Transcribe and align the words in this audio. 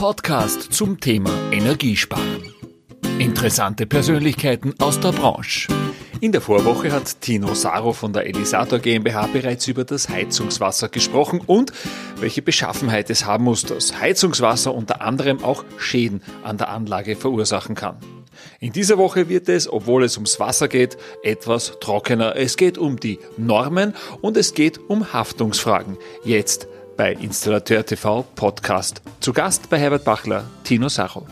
Podcast 0.00 0.72
zum 0.72 0.98
Thema 0.98 1.30
Energiesparen. 1.52 2.54
Interessante 3.18 3.84
Persönlichkeiten 3.84 4.72
aus 4.78 4.98
der 4.98 5.12
Branche. 5.12 5.70
In 6.22 6.32
der 6.32 6.40
Vorwoche 6.40 6.90
hat 6.90 7.20
Tino 7.20 7.52
Saro 7.52 7.92
von 7.92 8.14
der 8.14 8.24
Elisator 8.24 8.78
GmbH 8.78 9.26
bereits 9.26 9.68
über 9.68 9.84
das 9.84 10.08
Heizungswasser 10.08 10.88
gesprochen 10.88 11.42
und 11.46 11.74
welche 12.18 12.40
Beschaffenheit 12.40 13.10
es 13.10 13.26
haben 13.26 13.44
muss, 13.44 13.66
dass 13.66 14.00
Heizungswasser 14.00 14.74
unter 14.74 15.02
anderem 15.02 15.44
auch 15.44 15.66
Schäden 15.76 16.22
an 16.44 16.56
der 16.56 16.70
Anlage 16.70 17.14
verursachen 17.14 17.74
kann. 17.74 17.98
In 18.58 18.72
dieser 18.72 18.96
Woche 18.96 19.28
wird 19.28 19.50
es, 19.50 19.70
obwohl 19.70 20.04
es 20.04 20.16
ums 20.16 20.40
Wasser 20.40 20.68
geht, 20.68 20.96
etwas 21.22 21.78
trockener. 21.80 22.36
Es 22.36 22.56
geht 22.56 22.78
um 22.78 22.98
die 22.98 23.18
Normen 23.36 23.94
und 24.22 24.38
es 24.38 24.54
geht 24.54 24.80
um 24.88 25.12
Haftungsfragen. 25.12 25.98
Jetzt 26.24 26.68
bei 27.00 27.14
Installateur 27.14 27.82
TV 27.82 28.26
Podcast. 28.34 29.00
Zu 29.20 29.32
Gast 29.32 29.70
bei 29.70 29.78
Herbert 29.78 30.04
Bachler, 30.04 30.44
Tino 30.64 30.90
Sacho. 30.90 31.26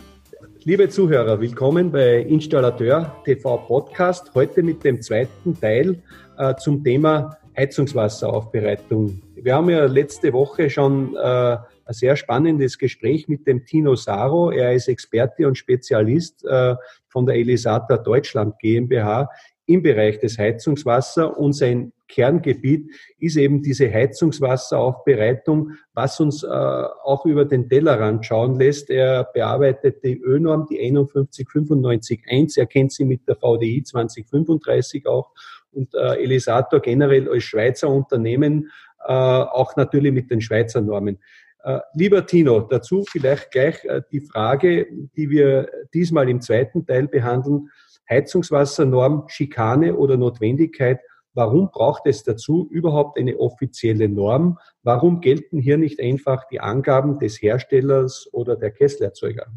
Liebe 0.63 0.89
Zuhörer, 0.89 1.39
willkommen 1.39 1.91
bei 1.91 2.21
Installateur 2.21 3.15
TV 3.23 3.55
Podcast. 3.57 4.31
Heute 4.33 4.63
mit 4.63 4.83
dem 4.83 4.99
zweiten 4.99 5.53
Teil 5.61 6.01
äh, 6.39 6.55
zum 6.55 6.83
Thema 6.83 7.37
Heizungswasseraufbereitung. 7.55 9.21
Wir 9.35 9.53
haben 9.53 9.69
ja 9.69 9.85
letzte 9.85 10.33
Woche 10.33 10.71
schon 10.71 11.15
äh, 11.15 11.19
ein 11.19 11.59
sehr 11.89 12.15
spannendes 12.15 12.79
Gespräch 12.79 13.27
mit 13.27 13.45
dem 13.45 13.63
Tino 13.63 13.93
Saro. 13.93 14.49
Er 14.49 14.73
ist 14.73 14.87
Experte 14.87 15.45
und 15.47 15.55
Spezialist 15.55 16.43
äh, 16.45 16.73
von 17.09 17.27
der 17.27 17.35
Elisata 17.35 17.97
Deutschland 17.97 18.57
GmbH 18.57 19.29
im 19.69 19.83
Bereich 19.83 20.19
des 20.19 20.37
Heizungswasser 20.37 21.37
und 21.37 21.53
sein 21.53 21.93
Kerngebiet 22.07 22.89
ist 23.19 23.37
eben 23.37 23.61
diese 23.61 23.91
Heizungswasseraufbereitung, 23.93 25.73
was 25.93 26.19
uns 26.19 26.43
äh, 26.43 26.47
auch 26.47 27.25
über 27.25 27.45
den 27.45 27.69
Tellerrand 27.69 28.25
schauen 28.25 28.55
lässt. 28.59 28.89
Er 28.89 29.25
bearbeitet 29.25 30.03
die 30.03 30.19
Ö-Norm, 30.19 30.65
die 30.69 30.79
51951. 30.79 32.57
Er 32.57 32.65
kennt 32.65 32.91
sie 32.91 33.05
mit 33.05 33.27
der 33.27 33.35
VDI 33.35 33.83
2035 33.83 35.05
auch 35.05 35.31
und 35.71 35.93
äh, 35.93 36.15
Elisator 36.23 36.79
generell 36.79 37.29
als 37.29 37.43
Schweizer 37.43 37.89
Unternehmen 37.89 38.71
äh, 39.05 39.13
auch 39.13 39.75
natürlich 39.75 40.11
mit 40.11 40.31
den 40.31 40.41
Schweizer 40.41 40.81
Normen. 40.81 41.19
Äh, 41.63 41.79
lieber 41.93 42.25
Tino, 42.25 42.61
dazu 42.61 43.03
vielleicht 43.07 43.51
gleich 43.51 43.83
äh, 43.85 44.01
die 44.11 44.21
Frage, 44.21 44.87
die 45.15 45.29
wir 45.29 45.69
diesmal 45.93 46.29
im 46.29 46.41
zweiten 46.41 46.85
Teil 46.85 47.07
behandeln. 47.07 47.69
Heizungswassernorm, 48.09 49.25
Schikane 49.27 49.95
oder 49.95 50.17
Notwendigkeit. 50.17 50.99
Warum 51.33 51.69
braucht 51.71 52.03
es 52.05 52.23
dazu 52.23 52.67
überhaupt 52.69 53.17
eine 53.17 53.37
offizielle 53.37 54.09
Norm? 54.09 54.57
Warum 54.83 55.21
gelten 55.21 55.59
hier 55.59 55.77
nicht 55.77 55.99
einfach 55.99 56.47
die 56.49 56.59
Angaben 56.59 57.19
des 57.19 57.41
Herstellers 57.41 58.27
oder 58.31 58.55
der 58.55 58.71
Kesselerzeuger? 58.71 59.47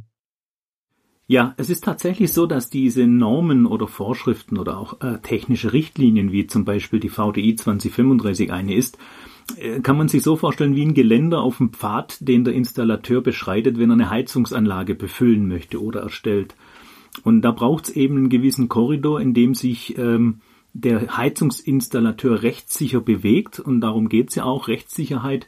Ja, 1.27 1.55
es 1.57 1.71
ist 1.71 1.85
tatsächlich 1.85 2.33
so, 2.33 2.47
dass 2.47 2.69
diese 2.69 3.07
Normen 3.07 3.65
oder 3.65 3.89
Vorschriften 3.89 4.59
oder 4.59 4.77
auch 4.77 5.01
äh, 5.01 5.19
technische 5.23 5.73
Richtlinien, 5.73 6.31
wie 6.31 6.47
zum 6.47 6.67
Beispiel 6.67 7.01
die 7.01 7.09
VDI 7.09 7.55
2035 7.55 8.53
eine 8.53 8.75
ist, 8.75 8.99
äh, 9.57 9.81
kann 9.81 9.97
man 9.97 10.09
sich 10.09 10.23
so 10.23 10.37
vorstellen 10.37 10.77
wie 10.77 10.85
ein 10.85 10.95
Geländer 10.95 11.41
auf 11.41 11.57
dem 11.57 11.73
Pfad, 11.73 12.19
den 12.21 12.45
der 12.45 12.53
Installateur 12.53 13.23
beschreitet, 13.23 13.79
wenn 13.79 13.91
er 13.91 13.95
eine 13.95 14.11
Heizungsanlage 14.11 14.95
befüllen 14.95 15.49
möchte 15.49 15.83
oder 15.83 16.03
erstellt. 16.03 16.55
Und 17.25 17.43
da 17.43 17.51
braucht 17.51 17.89
es 17.89 17.97
eben 17.97 18.17
einen 18.17 18.29
gewissen 18.29 18.69
Korridor, 18.69 19.21
in 19.21 19.35
dem 19.35 19.55
sich 19.55 19.97
ähm, 19.99 20.41
der 20.73 21.17
Heizungsinstallateur 21.17 22.43
rechtssicher 22.43 23.01
bewegt. 23.01 23.61
Und 23.61 23.81
darum 23.81 24.09
geht 24.09 24.31
es 24.31 24.37
ja 24.37 24.45
auch, 24.45 24.69
Rechtssicherheit 24.69 25.47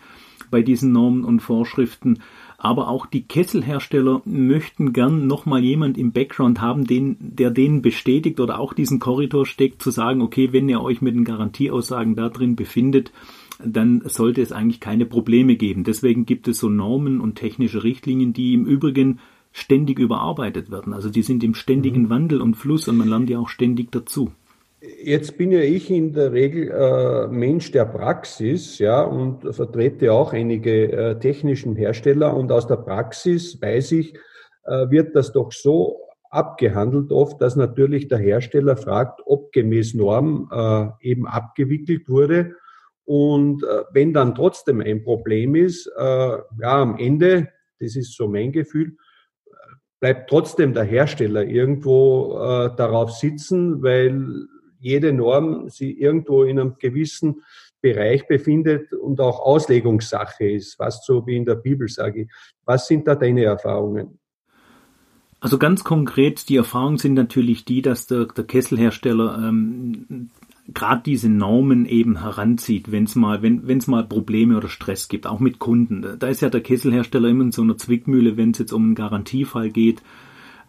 bei 0.51 0.63
diesen 0.63 0.93
Normen 0.93 1.25
und 1.25 1.41
Vorschriften. 1.41 2.21
Aber 2.59 2.89
auch 2.89 3.07
die 3.07 3.23
Kesselhersteller 3.23 4.23
möchten 4.25 4.93
gern 4.93 5.27
nochmal 5.27 5.65
jemand 5.65 5.99
im 5.99 6.13
Background 6.13 6.61
haben, 6.61 6.87
den, 6.87 7.17
der 7.21 7.51
denen 7.51 7.83
bestätigt 7.83 8.41
oder 8.41 8.59
auch 8.59 8.73
diesen 8.73 9.01
Korridor 9.01 9.47
steckt, 9.47 9.83
zu 9.83 9.91
sagen, 9.91 10.23
okay, 10.23 10.53
wenn 10.53 10.69
ihr 10.69 10.81
euch 10.81 11.03
mit 11.03 11.15
den 11.15 11.25
Garantieaussagen 11.25 12.15
da 12.15 12.29
drin 12.29 12.57
befindet, 12.57 13.13
dann 13.63 14.03
sollte 14.07 14.43
es 14.43 14.53
eigentlich 14.53 14.81
keine 14.81 15.07
Probleme 15.07 15.57
geben. 15.57 15.85
Deswegen 15.85 16.27
gibt 16.27 16.49
es 16.49 16.59
so 16.59 16.69
Normen 16.69 17.21
und 17.21 17.37
technische 17.37 17.85
Richtlinien, 17.85 18.33
die 18.33 18.55
im 18.55 18.65
Übrigen 18.65 19.21
ständig 19.57 20.01
überarbeitet 20.01 20.73
werden. 20.73 20.93
Also 20.93 21.09
die 21.09 21.23
sind 21.23 21.45
im 21.45 21.55
ständigen 21.55 22.03
mhm. 22.03 22.11
Wandel 22.11 22.43
und 22.43 22.57
Fluss 22.57 22.89
und 22.89 22.97
man 22.97 23.09
lernt 23.09 23.31
ja 23.31 23.39
auch 23.39 23.49
ständig 23.49 23.93
dazu. 23.93 24.33
Jetzt 25.03 25.39
bin 25.39 25.53
ja 25.53 25.61
ich 25.61 25.91
in 25.91 26.13
der 26.13 26.33
Regel 26.33 26.71
äh, 26.71 27.29
Mensch 27.29 27.71
der 27.71 27.87
Praxis, 27.87 28.79
ja, 28.79 29.03
und 29.03 29.55
vertrete 29.55 30.13
auch 30.13 30.33
einige 30.33 30.93
äh, 30.93 31.19
technischen 31.19 31.77
Hersteller. 31.77 32.37
Und 32.37 32.51
aus 32.53 32.67
der 32.67 32.77
Praxis 32.77 33.63
weiß 33.63 33.93
ich, 33.93 34.15
äh, 34.65 34.91
wird 34.91 35.15
das 35.15 35.33
doch 35.33 35.53
so 35.53 36.01
abgehandelt 36.29 37.13
oft, 37.13 37.41
dass 37.41 37.55
natürlich 37.55 38.09
der 38.09 38.19
Hersteller 38.19 38.77
fragt, 38.77 39.21
ob 39.25 39.53
gemäß 39.53 39.95
Norm 39.95 40.51
äh, 40.53 41.09
eben 41.09 41.29
abgewickelt 41.29 42.09
wurde. 42.09 42.57
Und 43.05 43.63
äh, 43.63 43.85
wenn 43.93 44.13
dann 44.13 44.35
trotzdem 44.35 44.81
ein 44.81 45.05
Problem 45.05 45.55
ist, 45.55 45.87
äh, 45.97 46.03
ja, 46.03 46.83
am 46.83 46.99
Ende, 46.99 47.49
das 47.79 47.95
ist 47.95 48.17
so 48.17 48.27
mein 48.29 48.51
Gefühl, 48.51 48.97
bleibt 50.05 50.29
trotzdem 50.29 50.75
der 50.75 50.85
Hersteller 50.85 51.47
irgendwo 51.47 52.37
äh, 52.37 52.77
darauf 52.77 53.13
sitzen, 53.13 53.83
weil 53.83 54.49
jede 54.79 55.15
Norm 55.15 55.71
sie 55.71 55.99
irgendwo 55.99 56.43
in 56.43 56.61
einem 56.61 56.75
gewissen 56.79 57.43
Bereich 57.81 58.27
befindet 58.27 58.93
und 58.93 59.19
auch 59.19 59.41
Auslegungssache 59.41 60.47
ist, 60.47 60.75
fast 60.75 61.07
so 61.07 61.27
wie 61.27 61.39
in 61.39 61.47
der 61.47 61.55
Bibel 61.55 61.89
sage 61.89 62.25
ich. 62.25 62.29
Was 62.67 62.87
sind 62.87 63.09
da 63.09 63.15
deine 63.15 63.45
Erfahrungen? 63.45 64.19
Also 65.41 65.57
ganz 65.57 65.85
konkret, 65.85 66.51
die 66.51 66.59
Erfahrungen 66.59 66.99
sind 66.99 67.15
natürlich 67.15 67.65
die, 67.65 67.81
dass 67.81 68.07
der, 68.07 68.27
der 68.27 68.45
Kesselhersteller 68.45 69.39
ähm, 69.39 70.29
gerade 70.69 71.03
diese 71.05 71.29
Normen 71.29 71.85
eben 71.85 72.21
heranzieht, 72.21 72.91
wenn 72.91 73.05
es 73.05 73.15
mal, 73.15 73.43
wenn 73.43 73.79
es 73.79 73.87
mal 73.87 74.05
Probleme 74.05 74.57
oder 74.57 74.69
Stress 74.69 75.09
gibt, 75.09 75.27
auch 75.27 75.41
mit 75.41 75.59
Kunden. 75.59 76.17
Da 76.19 76.29
ist 76.29 76.41
ja 76.41 76.49
der 76.49 76.63
Kesselhersteller 76.63 77.29
immer 77.29 77.45
in 77.45 77.53
so 77.53 77.63
einer 77.63 77.77
Zwickmühle, 77.77 78.37
wenn 78.37 78.53
es 78.53 78.59
jetzt 78.59 78.73
um 78.73 78.85
einen 78.85 78.95
Garantiefall 78.95 79.71
geht, 79.71 80.03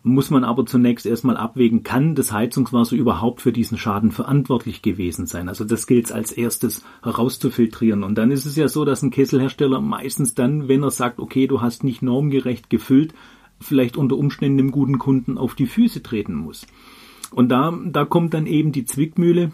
muss 0.06 0.30
man 0.30 0.44
aber 0.44 0.68
zunächst 0.68 1.08
erstmal 1.08 1.36
abwägen, 1.36 1.82
kann 1.82 2.14
das 2.14 2.32
Heizungswasser 2.32 2.96
überhaupt 2.96 3.42
für 3.42 3.52
diesen 3.52 3.80
Schaden 3.80 4.12
verantwortlich 4.12 4.84
gewesen 4.84 5.26
sein? 5.26 5.50
Also 5.50 5.64
das 5.64 5.88
gilt 5.88 6.12
als 6.12 6.32
erstes 6.32 6.86
herauszufiltrieren. 7.02 8.04
Und 8.04 8.16
dann 8.16 8.30
ist 8.30 8.46
es 8.46 8.56
ja 8.56 8.68
so, 8.68 8.86
dass 8.86 9.02
ein 9.02 9.10
Kesselhersteller 9.10 9.82
meistens 9.82 10.36
dann, 10.36 10.68
wenn 10.68 10.84
er 10.84 10.92
sagt, 10.92 11.20
okay, 11.20 11.48
du 11.48 11.62
hast 11.62 11.84
nicht 11.84 12.04
normgerecht 12.04 12.70
gefüllt, 12.70 13.16
vielleicht 13.60 13.98
unter 13.98 14.16
Umständen 14.16 14.60
dem 14.60 14.72
guten 14.72 15.00
Kunden 15.00 15.40
auf 15.40 15.56
die 15.56 15.66
Füße 15.66 16.04
treten 16.04 16.36
muss. 16.36 16.68
Und 17.32 17.50
da, 17.50 17.76
da 17.86 18.06
kommt 18.06 18.36
dann 18.36 18.46
eben 18.46 18.72
die 18.72 18.86
Zwickmühle, 18.86 19.54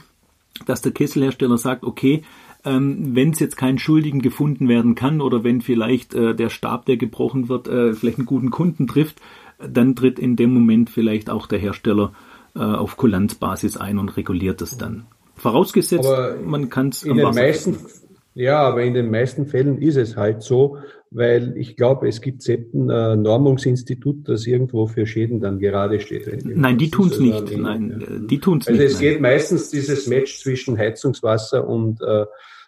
dass 0.66 0.82
der 0.82 0.92
Kesselhersteller 0.92 1.58
sagt, 1.58 1.84
okay, 1.84 2.24
ähm, 2.64 3.16
wenn 3.16 3.32
es 3.32 3.40
jetzt 3.40 3.58
keinen 3.58 3.80
Schuldigen 3.80 4.22
gefunden 4.22 4.68
werden 4.70 4.96
kann 4.96 5.22
oder 5.22 5.44
wenn 5.44 5.62
vielleicht 5.62 6.14
äh, 6.14 6.36
der 6.36 6.50
Stab, 6.50 6.86
der 6.86 6.98
gebrochen 6.98 7.50
wird, 7.50 7.68
äh, 7.68 7.94
vielleicht 7.94 8.20
einen 8.20 8.28
guten 8.28 8.52
Kunden 8.52 8.88
trifft, 8.88 9.20
dann 9.60 9.96
tritt 9.96 10.20
in 10.20 10.36
dem 10.36 10.54
Moment 10.54 10.90
vielleicht 10.90 11.30
auch 11.30 11.48
der 11.48 11.60
Hersteller 11.60 12.14
äh, 12.56 12.60
auf 12.60 12.98
Kulanzbasis 12.98 13.78
ein 13.78 13.98
und 13.98 14.16
reguliert 14.18 14.62
es 14.62 14.78
dann. 14.78 15.06
Vorausgesetzt, 15.36 16.06
aber 16.06 16.36
man 16.44 16.70
kann 16.70 16.90
es 16.90 17.04
in 17.04 17.18
den 17.18 17.34
meisten, 17.34 17.78
Ja, 18.36 18.60
aber 18.60 18.84
in 18.84 18.94
den 18.94 19.10
meisten 19.10 19.48
Fällen 19.48 19.82
ist 19.82 19.98
es 19.98 20.16
halt 20.16 20.44
so, 20.44 20.78
weil 21.12 21.58
ich 21.58 21.76
glaube, 21.76 22.08
es 22.08 22.22
gibt 22.22 22.42
selten 22.42 22.90
ein 22.90 23.20
äh, 23.20 23.22
Normungsinstitut, 23.22 24.30
das 24.30 24.48
irgendwo 24.48 24.88
für 24.88 25.06
Schäden 25.06 25.42
dann 25.42 25.60
gerade 25.60 26.00
steht. 26.00 26.46
Nein, 26.46 26.78
die 26.78 26.90
tun 26.90 27.10
es 27.10 27.20
nicht. 27.20 27.58
Nein, 27.58 28.28
die 28.30 28.40
tun's 28.40 28.68
also 28.68 28.80
nicht. 28.80 28.88
Also 28.88 28.96
es 28.96 29.00
geht 29.02 29.22
meistens 29.22 29.70
dieses 29.70 30.08
Match 30.08 30.40
zwischen 30.40 30.78
Heizungswasser 30.78 31.68
und 31.68 32.02
äh, 32.02 32.26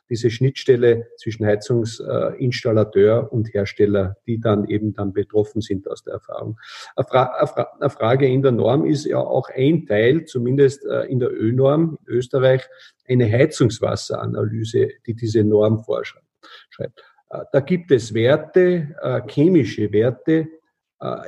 diese 0.09 0.29
Schnittstelle 0.29 1.07
zwischen 1.17 1.45
Heizungsinstallateur 1.45 3.31
und 3.31 3.53
Hersteller, 3.53 4.17
die 4.27 4.41
dann 4.41 4.67
eben 4.67 4.93
dann 4.93 5.13
betroffen 5.13 5.61
sind 5.61 5.87
aus 5.87 6.03
der 6.03 6.15
Erfahrung. 6.15 6.59
Eine 6.97 7.89
Frage 7.89 8.27
in 8.27 8.41
der 8.41 8.51
Norm 8.51 8.85
ist 8.85 9.05
ja 9.05 9.19
auch 9.19 9.47
ein 9.49 9.85
Teil, 9.85 10.25
zumindest 10.25 10.85
äh, 10.85 11.05
in 11.05 11.19
der 11.19 11.31
Ö-Norm 11.31 11.97
in 12.05 12.13
Österreich, 12.13 12.63
eine 13.07 13.31
Heizungswasseranalyse, 13.31 14.89
die 15.07 15.13
diese 15.15 15.45
Norm 15.45 15.79
vorschreibt. 15.79 17.03
Äh, 17.33 17.45
da 17.51 17.59
gibt 17.59 17.91
es 17.91 18.13
Werte, 18.13 18.95
äh, 19.01 19.21
chemische 19.27 19.91
Werte, 19.91 20.47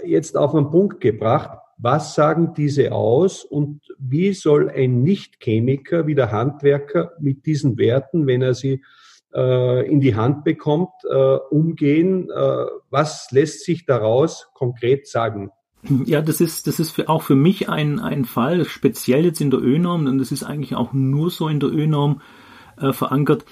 jetzt 0.05 0.37
auf 0.37 0.55
einen 0.55 0.71
Punkt 0.71 1.01
gebracht, 1.01 1.59
was 1.77 2.15
sagen 2.15 2.53
diese 2.55 2.91
aus 2.93 3.43
und 3.43 3.81
wie 3.99 4.33
soll 4.33 4.69
ein 4.69 5.03
Nicht-Chemiker 5.03 6.07
wie 6.07 6.15
der 6.15 6.31
Handwerker 6.31 7.11
mit 7.19 7.45
diesen 7.45 7.77
Werten, 7.77 8.27
wenn 8.27 8.41
er 8.41 8.53
sie 8.53 8.81
äh, 9.33 9.85
in 9.89 9.99
die 9.99 10.15
Hand 10.15 10.43
bekommt, 10.43 10.91
äh, 11.09 11.15
umgehen? 11.15 12.29
Äh, 12.29 12.65
was 12.89 13.27
lässt 13.31 13.65
sich 13.65 13.85
daraus 13.85 14.47
konkret 14.53 15.07
sagen? 15.07 15.51
Ja, 16.05 16.21
das 16.21 16.41
ist, 16.41 16.67
das 16.67 16.79
ist 16.79 17.07
auch 17.09 17.21
für 17.21 17.35
mich 17.35 17.69
ein, 17.69 17.99
ein 17.99 18.25
Fall, 18.25 18.65
speziell 18.65 19.25
jetzt 19.25 19.41
in 19.41 19.51
der 19.51 19.59
Ö-Norm, 19.59 20.07
und 20.07 20.17
das 20.17 20.31
ist 20.31 20.43
eigentlich 20.43 20.75
auch 20.75 20.93
nur 20.93 21.29
so 21.29 21.47
in 21.47 21.59
der 21.59 21.69
Ö-Norm 21.69 22.21
äh, 22.77 22.91
verankert. 22.91 23.45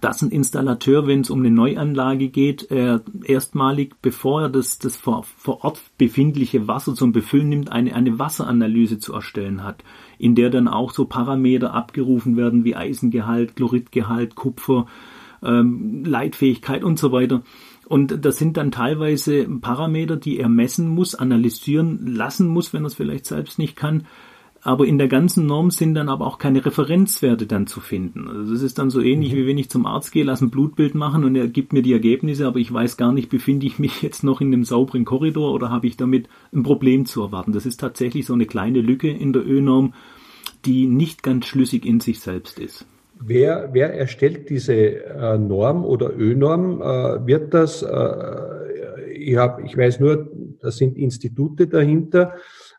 Dass 0.00 0.22
ein 0.22 0.30
Installateur, 0.30 1.06
wenn 1.06 1.20
es 1.20 1.30
um 1.30 1.40
eine 1.40 1.50
Neuanlage 1.50 2.28
geht, 2.28 2.70
äh, 2.70 3.00
erstmalig, 3.24 3.94
bevor 4.02 4.42
er 4.42 4.48
das, 4.48 4.78
das 4.78 4.96
vor, 4.96 5.24
vor 5.24 5.64
Ort 5.64 5.80
befindliche 5.98 6.68
Wasser 6.68 6.94
zum 6.94 7.12
Befüllen 7.12 7.48
nimmt, 7.48 7.72
eine, 7.72 7.94
eine 7.94 8.18
Wasseranalyse 8.18 8.98
zu 8.98 9.12
erstellen 9.12 9.62
hat, 9.62 9.84
in 10.18 10.34
der 10.34 10.50
dann 10.50 10.68
auch 10.68 10.92
so 10.92 11.04
Parameter 11.04 11.74
abgerufen 11.74 12.36
werden 12.36 12.64
wie 12.64 12.76
Eisengehalt, 12.76 13.56
Chloridgehalt, 13.56 14.34
Kupfer, 14.34 14.86
ähm, 15.42 16.04
Leitfähigkeit 16.04 16.84
und 16.84 16.98
so 16.98 17.12
weiter. 17.12 17.42
Und 17.86 18.24
das 18.24 18.38
sind 18.38 18.56
dann 18.56 18.70
teilweise 18.70 19.44
Parameter, 19.44 20.16
die 20.16 20.38
er 20.38 20.48
messen 20.48 20.88
muss, 20.88 21.14
analysieren 21.14 22.06
lassen 22.06 22.48
muss, 22.48 22.72
wenn 22.72 22.84
er 22.84 22.86
es 22.86 22.94
vielleicht 22.94 23.26
selbst 23.26 23.58
nicht 23.58 23.76
kann, 23.76 24.06
aber 24.64 24.86
in 24.86 24.96
der 24.96 25.08
ganzen 25.08 25.44
Norm 25.44 25.70
sind 25.70 25.94
dann 25.94 26.08
aber 26.08 26.26
auch 26.26 26.38
keine 26.38 26.64
Referenzwerte 26.64 27.46
dann 27.46 27.66
zu 27.66 27.80
finden. 27.80 28.26
Also 28.28 28.54
das 28.54 28.62
ist 28.62 28.78
dann 28.78 28.88
so 28.88 29.02
ähnlich, 29.02 29.32
mhm. 29.32 29.36
wie 29.36 29.46
wenn 29.46 29.58
ich 29.58 29.68
zum 29.68 29.84
Arzt 29.84 30.10
gehe, 30.10 30.24
lasse 30.24 30.46
ein 30.46 30.50
Blutbild 30.50 30.94
machen 30.94 31.22
und 31.22 31.36
er 31.36 31.48
gibt 31.48 31.74
mir 31.74 31.82
die 31.82 31.92
Ergebnisse, 31.92 32.46
aber 32.46 32.58
ich 32.58 32.72
weiß 32.72 32.96
gar 32.96 33.12
nicht, 33.12 33.28
befinde 33.28 33.66
ich 33.66 33.78
mich 33.78 34.00
jetzt 34.02 34.24
noch 34.24 34.40
in 34.40 34.48
einem 34.48 34.64
sauberen 34.64 35.04
Korridor 35.04 35.52
oder 35.52 35.68
habe 35.68 35.86
ich 35.86 35.98
damit 35.98 36.28
ein 36.52 36.62
Problem 36.62 37.04
zu 37.04 37.22
erwarten. 37.22 37.52
Das 37.52 37.66
ist 37.66 37.78
tatsächlich 37.78 38.24
so 38.24 38.32
eine 38.32 38.46
kleine 38.46 38.80
Lücke 38.80 39.10
in 39.10 39.34
der 39.34 39.46
Ö-Norm, 39.46 39.92
die 40.64 40.86
nicht 40.86 41.22
ganz 41.22 41.44
schlüssig 41.44 41.84
in 41.84 42.00
sich 42.00 42.20
selbst 42.20 42.58
ist. 42.58 42.86
Wer, 43.20 43.68
wer 43.72 43.92
erstellt 43.94 44.48
diese 44.48 44.74
äh, 44.74 45.38
Norm 45.38 45.84
oder 45.84 46.10
Ö-Norm? 46.16 46.80
Äh, 46.80 47.26
wird 47.26 47.52
das, 47.52 47.82
äh, 47.82 49.12
ich, 49.12 49.36
hab, 49.36 49.62
ich 49.62 49.76
weiß 49.76 50.00
nur, 50.00 50.26
da 50.60 50.70
sind 50.70 50.96
Institute 50.96 51.66
dahinter. 51.66 52.32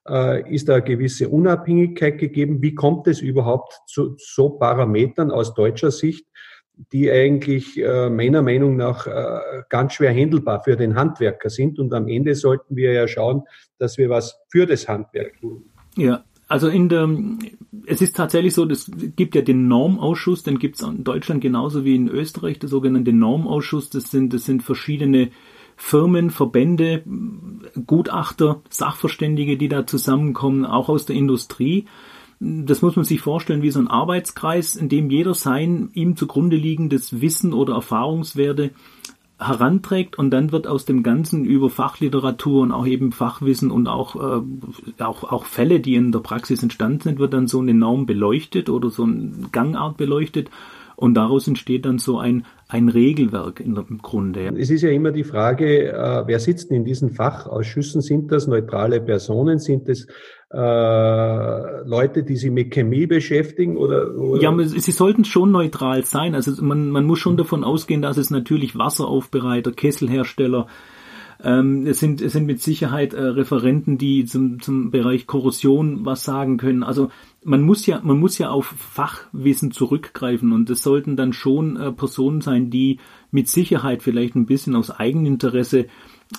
Äh, 0.07 0.53
ist 0.53 0.69
da 0.69 0.75
eine 0.75 0.83
gewisse 0.83 1.29
Unabhängigkeit 1.29 2.19
gegeben? 2.19 2.61
Wie 2.61 2.75
kommt 2.75 3.07
es 3.07 3.21
überhaupt 3.21 3.73
zu 3.87 4.15
so 4.17 4.49
Parametern 4.49 5.31
aus 5.31 5.55
deutscher 5.55 5.89
Sicht, 5.89 6.27
die 6.91 7.09
eigentlich 7.09 7.81
äh, 7.81 8.09
meiner 8.09 8.43
Meinung 8.43 8.75
nach 8.75 9.07
äh, 9.07 9.63
ganz 9.69 9.93
schwer 9.93 10.13
handelbar 10.13 10.63
für 10.63 10.75
den 10.75 10.95
Handwerker 10.95 11.49
sind? 11.49 11.79
Und 11.79 11.93
am 11.93 12.07
Ende 12.07 12.35
sollten 12.35 12.75
wir 12.75 12.93
ja 12.93 13.07
schauen, 13.07 13.43
dass 13.79 13.97
wir 13.97 14.09
was 14.09 14.39
für 14.49 14.67
das 14.67 14.87
Handwerk 14.87 15.39
tun. 15.39 15.71
Ja, 15.95 16.23
also 16.47 16.67
in 16.67 16.89
der, 16.89 17.09
es 17.87 18.01
ist 18.01 18.15
tatsächlich 18.15 18.53
so, 18.53 18.69
es 18.69 18.91
gibt 19.15 19.33
ja 19.33 19.41
den 19.41 19.67
Normausschuss, 19.67 20.43
den 20.43 20.59
gibt 20.59 20.75
es 20.75 20.83
in 20.83 21.03
Deutschland 21.03 21.41
genauso 21.41 21.83
wie 21.83 21.95
in 21.95 22.07
Österreich, 22.07 22.59
der 22.59 22.69
sogenannte 22.69 23.13
Normausschuss. 23.13 23.89
Das 23.89 24.11
sind, 24.11 24.33
das 24.33 24.45
sind 24.45 24.61
verschiedene 24.61 25.31
Firmen, 25.75 26.29
Verbände, 26.29 27.03
Gutachter, 27.85 28.61
Sachverständige, 28.69 29.57
die 29.57 29.67
da 29.67 29.85
zusammenkommen, 29.85 30.65
auch 30.65 30.89
aus 30.89 31.05
der 31.05 31.15
Industrie. 31.15 31.85
Das 32.39 32.81
muss 32.81 32.95
man 32.95 33.05
sich 33.05 33.21
vorstellen 33.21 33.61
wie 33.61 33.71
so 33.71 33.79
ein 33.79 33.87
Arbeitskreis, 33.87 34.75
in 34.75 34.89
dem 34.89 35.09
jeder 35.09 35.33
sein 35.33 35.89
ihm 35.93 36.15
zugrunde 36.15 36.57
liegendes 36.57 37.21
Wissen 37.21 37.53
oder 37.53 37.75
Erfahrungswerte 37.75 38.71
heranträgt 39.37 40.17
und 40.17 40.31
dann 40.31 40.51
wird 40.53 40.65
aus 40.65 40.85
dem 40.85 41.03
Ganzen 41.03 41.43
über 41.43 41.69
Fachliteratur 41.69 42.61
und 42.61 42.71
auch 42.71 42.85
eben 42.85 43.11
Fachwissen 43.11 43.69
und 43.69 43.87
auch, 43.87 44.15
äh, 44.15 45.03
auch, 45.03 45.23
auch 45.23 45.43
Fälle, 45.43 45.81
die 45.81 45.95
in 45.95 46.13
der 46.13 46.19
Praxis 46.19 46.63
entstanden 46.63 47.01
sind, 47.01 47.19
wird 47.19 47.33
dann 47.33 47.47
so 47.47 47.59
eine 47.59 47.73
Norm 47.73 48.05
beleuchtet 48.05 48.69
oder 48.69 48.89
so 48.89 49.03
eine 49.03 49.31
Gangart 49.51 49.97
beleuchtet 49.97 50.49
und 50.95 51.13
daraus 51.15 51.47
entsteht 51.47 51.85
dann 51.85 51.99
so 51.99 52.17
ein, 52.17 52.45
ein 52.67 52.89
Regelwerk 52.89 53.59
im 53.59 53.99
Grunde. 54.01 54.51
Es 54.57 54.69
ist 54.69 54.81
ja 54.81 54.89
immer 54.89 55.11
die 55.11 55.23
Frage, 55.23 55.91
äh, 55.91 56.23
wer 56.25 56.39
sitzt 56.39 56.71
in 56.71 56.85
diesen 56.85 57.11
Fachausschüssen? 57.11 58.01
Sind 58.01 58.31
das 58.31 58.47
neutrale 58.47 59.01
Personen? 59.01 59.59
Sind 59.59 59.87
es 59.89 60.07
äh, 60.51 61.83
Leute, 61.83 62.23
die 62.23 62.37
sich 62.37 62.51
mit 62.51 62.71
Chemie 62.71 63.07
beschäftigen 63.07 63.77
oder, 63.77 64.15
oder? 64.15 64.41
Ja, 64.41 64.57
sie 64.65 64.91
sollten 64.91 65.25
schon 65.25 65.51
neutral 65.51 66.05
sein. 66.05 66.33
Also 66.33 66.63
man, 66.63 66.89
man 66.89 67.05
muss 67.05 67.19
schon 67.19 67.37
davon 67.37 67.63
ausgehen, 67.63 68.01
dass 68.01 68.17
es 68.17 68.29
natürlich 68.29 68.77
Wasseraufbereiter, 68.77 69.71
Kesselhersteller, 69.71 70.67
ähm, 71.43 71.85
es, 71.85 71.99
sind, 71.99 72.21
es 72.21 72.33
sind 72.33 72.45
mit 72.45 72.61
Sicherheit 72.61 73.13
äh, 73.13 73.21
Referenten, 73.21 73.97
die 73.97 74.25
zum, 74.25 74.61
zum 74.61 74.91
Bereich 74.91 75.27
Korrosion 75.27 76.05
was 76.05 76.23
sagen 76.23 76.57
können. 76.57 76.83
Also 76.83 77.09
man 77.43 77.61
muss 77.61 77.85
ja, 77.85 78.01
man 78.03 78.19
muss 78.19 78.37
ja 78.37 78.49
auf 78.49 78.65
Fachwissen 78.65 79.71
zurückgreifen 79.71 80.51
und 80.51 80.69
es 80.69 80.81
sollten 80.81 81.15
dann 81.15 81.33
schon 81.33 81.77
äh, 81.77 81.91
Personen 81.91 82.41
sein, 82.41 82.69
die 82.69 82.99
mit 83.31 83.49
Sicherheit 83.49 84.01
vielleicht 84.01 84.35
ein 84.35 84.45
bisschen 84.45 84.75
aus 84.75 84.91
Eigeninteresse 84.91 85.87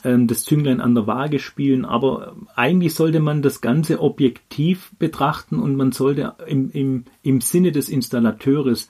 äh, 0.02 0.18
das 0.18 0.44
Zünglein 0.44 0.80
an 0.80 0.94
der 0.94 1.06
Waage 1.06 1.38
spielen, 1.38 1.84
aber 1.84 2.34
eigentlich 2.54 2.94
sollte 2.94 3.20
man 3.20 3.42
das 3.42 3.60
Ganze 3.60 4.00
objektiv 4.00 4.92
betrachten 4.98 5.58
und 5.58 5.76
man 5.76 5.92
sollte 5.92 6.34
im, 6.46 6.70
im, 6.70 7.04
im 7.22 7.40
Sinne 7.40 7.70
des 7.70 7.88
Installateurs 7.88 8.88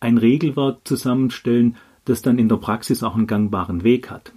ein 0.00 0.18
Regelwerk 0.18 0.86
zusammenstellen, 0.86 1.76
das 2.04 2.22
dann 2.22 2.38
in 2.38 2.48
der 2.48 2.56
Praxis 2.56 3.02
auch 3.02 3.16
einen 3.16 3.26
gangbaren 3.26 3.82
Weg 3.82 4.10
hat. 4.10 4.32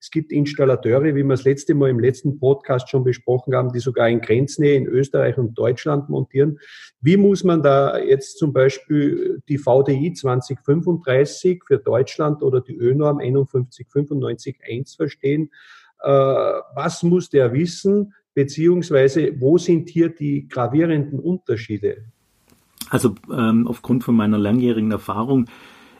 Es 0.00 0.10
gibt 0.10 0.32
Installateure, 0.32 1.14
wie 1.14 1.22
wir 1.22 1.28
das 1.28 1.44
letzte 1.44 1.74
Mal 1.74 1.90
im 1.90 2.00
letzten 2.00 2.38
Podcast 2.38 2.88
schon 2.88 3.04
besprochen 3.04 3.54
haben, 3.54 3.70
die 3.70 3.80
sogar 3.80 4.08
in 4.08 4.22
Grenznähe 4.22 4.74
in 4.74 4.86
Österreich 4.86 5.36
und 5.36 5.58
Deutschland 5.58 6.08
montieren. 6.08 6.58
Wie 7.02 7.18
muss 7.18 7.44
man 7.44 7.62
da 7.62 7.98
jetzt 7.98 8.38
zum 8.38 8.54
Beispiel 8.54 9.42
die 9.46 9.58
VDI 9.58 10.14
2035 10.14 11.62
für 11.66 11.76
Deutschland 11.76 12.42
oder 12.42 12.62
die 12.62 12.76
ÖNorm 12.76 13.18
5195.1 13.18 14.96
verstehen? 14.96 15.50
Äh, 16.02 16.08
was 16.08 17.02
muss 17.02 17.28
der 17.28 17.52
wissen? 17.52 18.14
Beziehungsweise 18.32 19.38
wo 19.38 19.58
sind 19.58 19.90
hier 19.90 20.08
die 20.08 20.48
gravierenden 20.48 21.18
Unterschiede? 21.18 22.04
Also 22.88 23.16
ähm, 23.30 23.68
aufgrund 23.68 24.02
von 24.02 24.14
meiner 24.14 24.38
langjährigen 24.38 24.92
Erfahrung, 24.92 25.44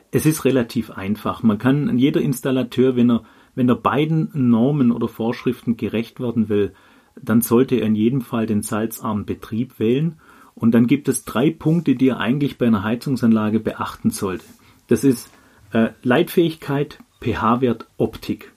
es 0.09 0.25
ist 0.25 0.43
relativ 0.43 0.89
einfach. 0.89 1.43
Man 1.43 1.59
kann, 1.59 1.99
jeder 1.99 2.19
Installateur, 2.19 2.95
wenn 2.95 3.11
er 3.11 3.23
wenn 3.55 3.69
er 3.69 3.75
beiden 3.75 4.29
Normen 4.33 4.91
oder 4.91 5.07
Vorschriften 5.07 5.77
gerecht 5.77 6.19
werden 6.19 6.49
will, 6.49 6.73
dann 7.21 7.41
sollte 7.41 7.75
er 7.75 7.87
in 7.87 7.95
jedem 7.95 8.21
Fall 8.21 8.45
den 8.45 8.61
salzarmen 8.61 9.25
Betrieb 9.25 9.79
wählen. 9.79 10.17
Und 10.55 10.71
dann 10.71 10.87
gibt 10.87 11.07
es 11.07 11.25
drei 11.25 11.49
Punkte, 11.49 11.95
die 11.95 12.09
er 12.09 12.19
eigentlich 12.19 12.57
bei 12.57 12.67
einer 12.67 12.83
Heizungsanlage 12.83 13.59
beachten 13.59 14.11
sollte. 14.11 14.45
Das 14.87 15.03
ist 15.03 15.31
äh, 15.71 15.89
Leitfähigkeit, 16.03 16.99
pH-Wert, 17.21 17.87
Optik. 17.97 18.51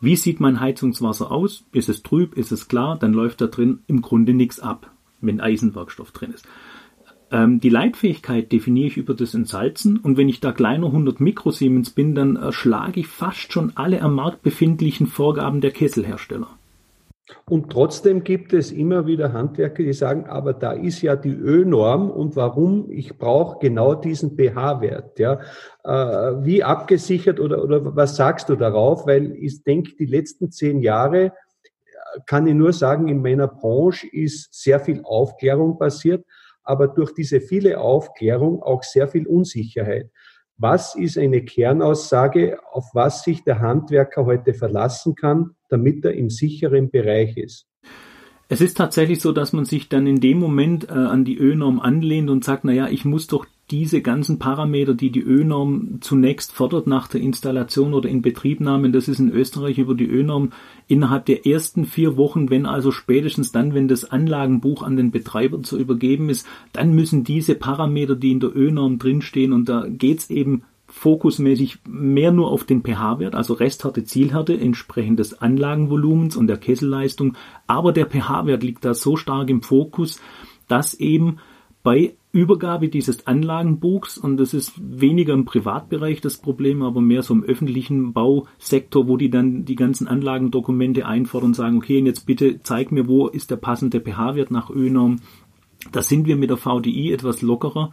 Wie 0.00 0.16
sieht 0.16 0.40
mein 0.40 0.60
Heizungswasser 0.60 1.30
aus? 1.30 1.64
Ist 1.72 1.88
es 1.88 2.02
trüb? 2.02 2.34
Ist 2.34 2.52
es 2.52 2.68
klar? 2.68 2.98
Dann 2.98 3.12
läuft 3.12 3.40
da 3.40 3.46
drin 3.46 3.80
im 3.86 4.00
Grunde 4.00 4.32
nichts 4.32 4.60
ab, 4.60 4.90
wenn 5.20 5.40
Eisenwerkstoff 5.40 6.12
drin 6.12 6.32
ist. 6.32 6.46
Ähm, 7.30 7.60
die 7.60 7.68
Leitfähigkeit 7.68 8.50
definiere 8.52 8.86
ich 8.86 8.96
über 8.96 9.14
das 9.14 9.34
Entsalzen 9.34 9.98
und 9.98 10.16
wenn 10.16 10.28
ich 10.28 10.40
da 10.40 10.52
kleiner 10.52 10.86
100 10.86 11.20
Mikrosiemens 11.20 11.90
bin, 11.90 12.14
dann 12.14 12.36
erschlage 12.36 13.00
ich 13.00 13.06
fast 13.06 13.52
schon 13.52 13.72
alle 13.74 14.00
am 14.00 14.14
Markt 14.14 14.42
befindlichen 14.42 15.06
Vorgaben 15.06 15.60
der 15.60 15.70
Kesselhersteller. 15.70 16.48
Und 17.44 17.70
trotzdem 17.70 18.24
gibt 18.24 18.54
es 18.54 18.72
immer 18.72 19.06
wieder 19.06 19.34
Handwerker, 19.34 19.82
die 19.82 19.92
sagen, 19.92 20.26
aber 20.26 20.54
da 20.54 20.72
ist 20.72 21.02
ja 21.02 21.14
die 21.14 21.34
Ö-Norm 21.34 22.10
und 22.10 22.36
warum? 22.36 22.90
Ich 22.90 23.18
brauche 23.18 23.58
genau 23.58 23.94
diesen 23.94 24.34
pH-Wert. 24.36 25.18
Ja. 25.18 25.40
Äh, 25.84 26.44
wie 26.44 26.64
abgesichert 26.64 27.38
oder, 27.38 27.62
oder 27.62 27.94
was 27.94 28.16
sagst 28.16 28.48
du 28.48 28.56
darauf? 28.56 29.06
Weil 29.06 29.32
ich 29.32 29.62
denke, 29.62 29.94
die 29.96 30.06
letzten 30.06 30.50
zehn 30.50 30.80
Jahre 30.80 31.26
äh, 31.26 31.30
kann 32.24 32.46
ich 32.46 32.54
nur 32.54 32.72
sagen, 32.72 33.08
in 33.08 33.20
meiner 33.20 33.48
Branche 33.48 34.06
ist 34.10 34.54
sehr 34.54 34.80
viel 34.80 35.02
Aufklärung 35.04 35.78
passiert 35.78 36.24
aber 36.68 36.86
durch 36.86 37.14
diese 37.14 37.40
viele 37.40 37.80
Aufklärung 37.80 38.62
auch 38.62 38.82
sehr 38.82 39.08
viel 39.08 39.26
Unsicherheit. 39.26 40.10
Was 40.58 40.94
ist 40.94 41.16
eine 41.16 41.42
Kernaussage, 41.44 42.58
auf 42.72 42.90
was 42.92 43.22
sich 43.22 43.42
der 43.42 43.60
Handwerker 43.60 44.26
heute 44.26 44.52
verlassen 44.52 45.14
kann, 45.14 45.52
damit 45.68 46.04
er 46.04 46.12
im 46.12 46.28
sicheren 46.28 46.90
Bereich 46.90 47.38
ist? 47.38 47.66
Es 48.48 48.60
ist 48.60 48.76
tatsächlich 48.76 49.20
so, 49.20 49.32
dass 49.32 49.52
man 49.52 49.64
sich 49.64 49.88
dann 49.88 50.06
in 50.06 50.20
dem 50.20 50.38
Moment 50.38 50.88
äh, 50.88 50.92
an 50.92 51.24
die 51.24 51.38
Ö-Norm 51.38 51.80
anlehnt 51.80 52.28
und 52.28 52.44
sagt, 52.44 52.64
naja, 52.64 52.88
ich 52.88 53.04
muss 53.04 53.26
doch 53.28 53.46
diese 53.70 54.00
ganzen 54.00 54.38
Parameter, 54.38 54.94
die 54.94 55.10
die 55.10 55.22
Ö-Norm 55.22 55.98
zunächst 56.00 56.52
fordert 56.52 56.86
nach 56.86 57.06
der 57.06 57.20
Installation 57.20 57.92
oder 57.92 58.08
Inbetriebnahme, 58.08 58.90
das 58.90 59.08
ist 59.08 59.18
in 59.18 59.30
Österreich 59.30 59.78
über 59.78 59.94
die 59.94 60.08
Ö-Norm 60.08 60.52
innerhalb 60.86 61.26
der 61.26 61.46
ersten 61.46 61.84
vier 61.84 62.16
Wochen, 62.16 62.48
wenn 62.48 62.64
also 62.64 62.90
spätestens 62.90 63.52
dann, 63.52 63.74
wenn 63.74 63.86
das 63.86 64.10
Anlagenbuch 64.10 64.82
an 64.82 64.96
den 64.96 65.10
Betreiber 65.10 65.62
zu 65.62 65.78
übergeben 65.78 66.30
ist, 66.30 66.46
dann 66.72 66.94
müssen 66.94 67.24
diese 67.24 67.54
Parameter, 67.54 68.16
die 68.16 68.32
in 68.32 68.40
der 68.40 68.56
Ö-Norm 68.56 68.98
drinstehen, 68.98 69.52
und 69.52 69.68
da 69.68 69.86
geht's 69.86 70.30
eben 70.30 70.62
fokusmäßig 70.86 71.80
mehr 71.86 72.32
nur 72.32 72.50
auf 72.50 72.64
den 72.64 72.82
pH-Wert, 72.82 73.34
also 73.34 73.52
Resthärte, 73.52 74.04
Zielhärte 74.04 74.58
entsprechend 74.58 75.18
des 75.18 75.40
Anlagenvolumens 75.40 76.36
und 76.36 76.46
der 76.46 76.56
Kesselleistung, 76.56 77.36
aber 77.66 77.92
der 77.92 78.06
pH-Wert 78.06 78.62
liegt 78.62 78.86
da 78.86 78.94
so 78.94 79.16
stark 79.16 79.50
im 79.50 79.60
Fokus, 79.60 80.20
dass 80.66 80.94
eben 80.94 81.36
bei 81.82 82.14
Übergabe 82.30 82.88
dieses 82.88 83.26
Anlagenbuchs, 83.26 84.18
und 84.18 84.36
das 84.36 84.52
ist 84.52 84.74
weniger 84.78 85.32
im 85.32 85.46
Privatbereich 85.46 86.20
das 86.20 86.36
Problem, 86.36 86.82
aber 86.82 87.00
mehr 87.00 87.22
so 87.22 87.32
im 87.32 87.42
öffentlichen 87.42 88.12
Bausektor, 88.12 89.08
wo 89.08 89.16
die 89.16 89.30
dann 89.30 89.64
die 89.64 89.76
ganzen 89.76 90.06
Anlagendokumente 90.06 91.06
einfordern 91.06 91.48
und 91.48 91.54
sagen, 91.54 91.78
okay, 91.78 91.98
und 91.98 92.06
jetzt 92.06 92.26
bitte 92.26 92.60
zeig 92.62 92.92
mir, 92.92 93.08
wo 93.08 93.28
ist 93.28 93.50
der 93.50 93.56
passende 93.56 94.00
pH-Wert 94.00 94.50
nach 94.50 94.68
ÖNORM. 94.68 95.20
Da 95.90 96.02
sind 96.02 96.26
wir 96.26 96.36
mit 96.36 96.50
der 96.50 96.58
VDI 96.58 97.12
etwas 97.12 97.40
lockerer. 97.40 97.92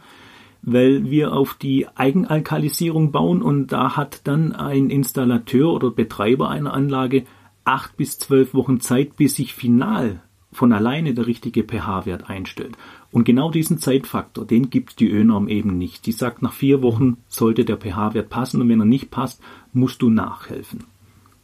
weil 0.62 1.08
wir 1.10 1.32
auf 1.32 1.54
die 1.54 1.86
Eigenalkalisierung 1.94 3.12
bauen 3.12 3.40
und 3.40 3.68
da 3.68 3.96
hat 3.96 4.26
dann 4.26 4.52
ein 4.52 4.90
Installateur 4.90 5.72
oder 5.72 5.90
Betreiber 5.90 6.50
einer 6.50 6.74
Anlage 6.74 7.24
acht 7.64 7.96
bis 7.96 8.18
zwölf 8.18 8.52
Wochen 8.52 8.80
Zeit, 8.80 9.16
bis 9.16 9.36
sich 9.36 9.54
final 9.54 10.22
von 10.52 10.72
alleine 10.72 11.14
der 11.14 11.26
richtige 11.26 11.62
pH-Wert 11.62 12.28
einstellt. 12.28 12.76
Und 13.10 13.24
genau 13.24 13.50
diesen 13.50 13.78
Zeitfaktor, 13.78 14.44
den 14.44 14.70
gibt 14.70 15.00
die 15.00 15.10
ÖNORM 15.10 15.48
eben 15.48 15.78
nicht. 15.78 16.06
Die 16.06 16.12
sagt, 16.12 16.42
nach 16.42 16.52
vier 16.52 16.82
Wochen 16.82 17.18
sollte 17.28 17.64
der 17.64 17.76
pH-Wert 17.76 18.28
passen 18.28 18.60
und 18.60 18.68
wenn 18.68 18.80
er 18.80 18.86
nicht 18.86 19.10
passt, 19.10 19.40
musst 19.72 20.02
du 20.02 20.10
nachhelfen. 20.10 20.84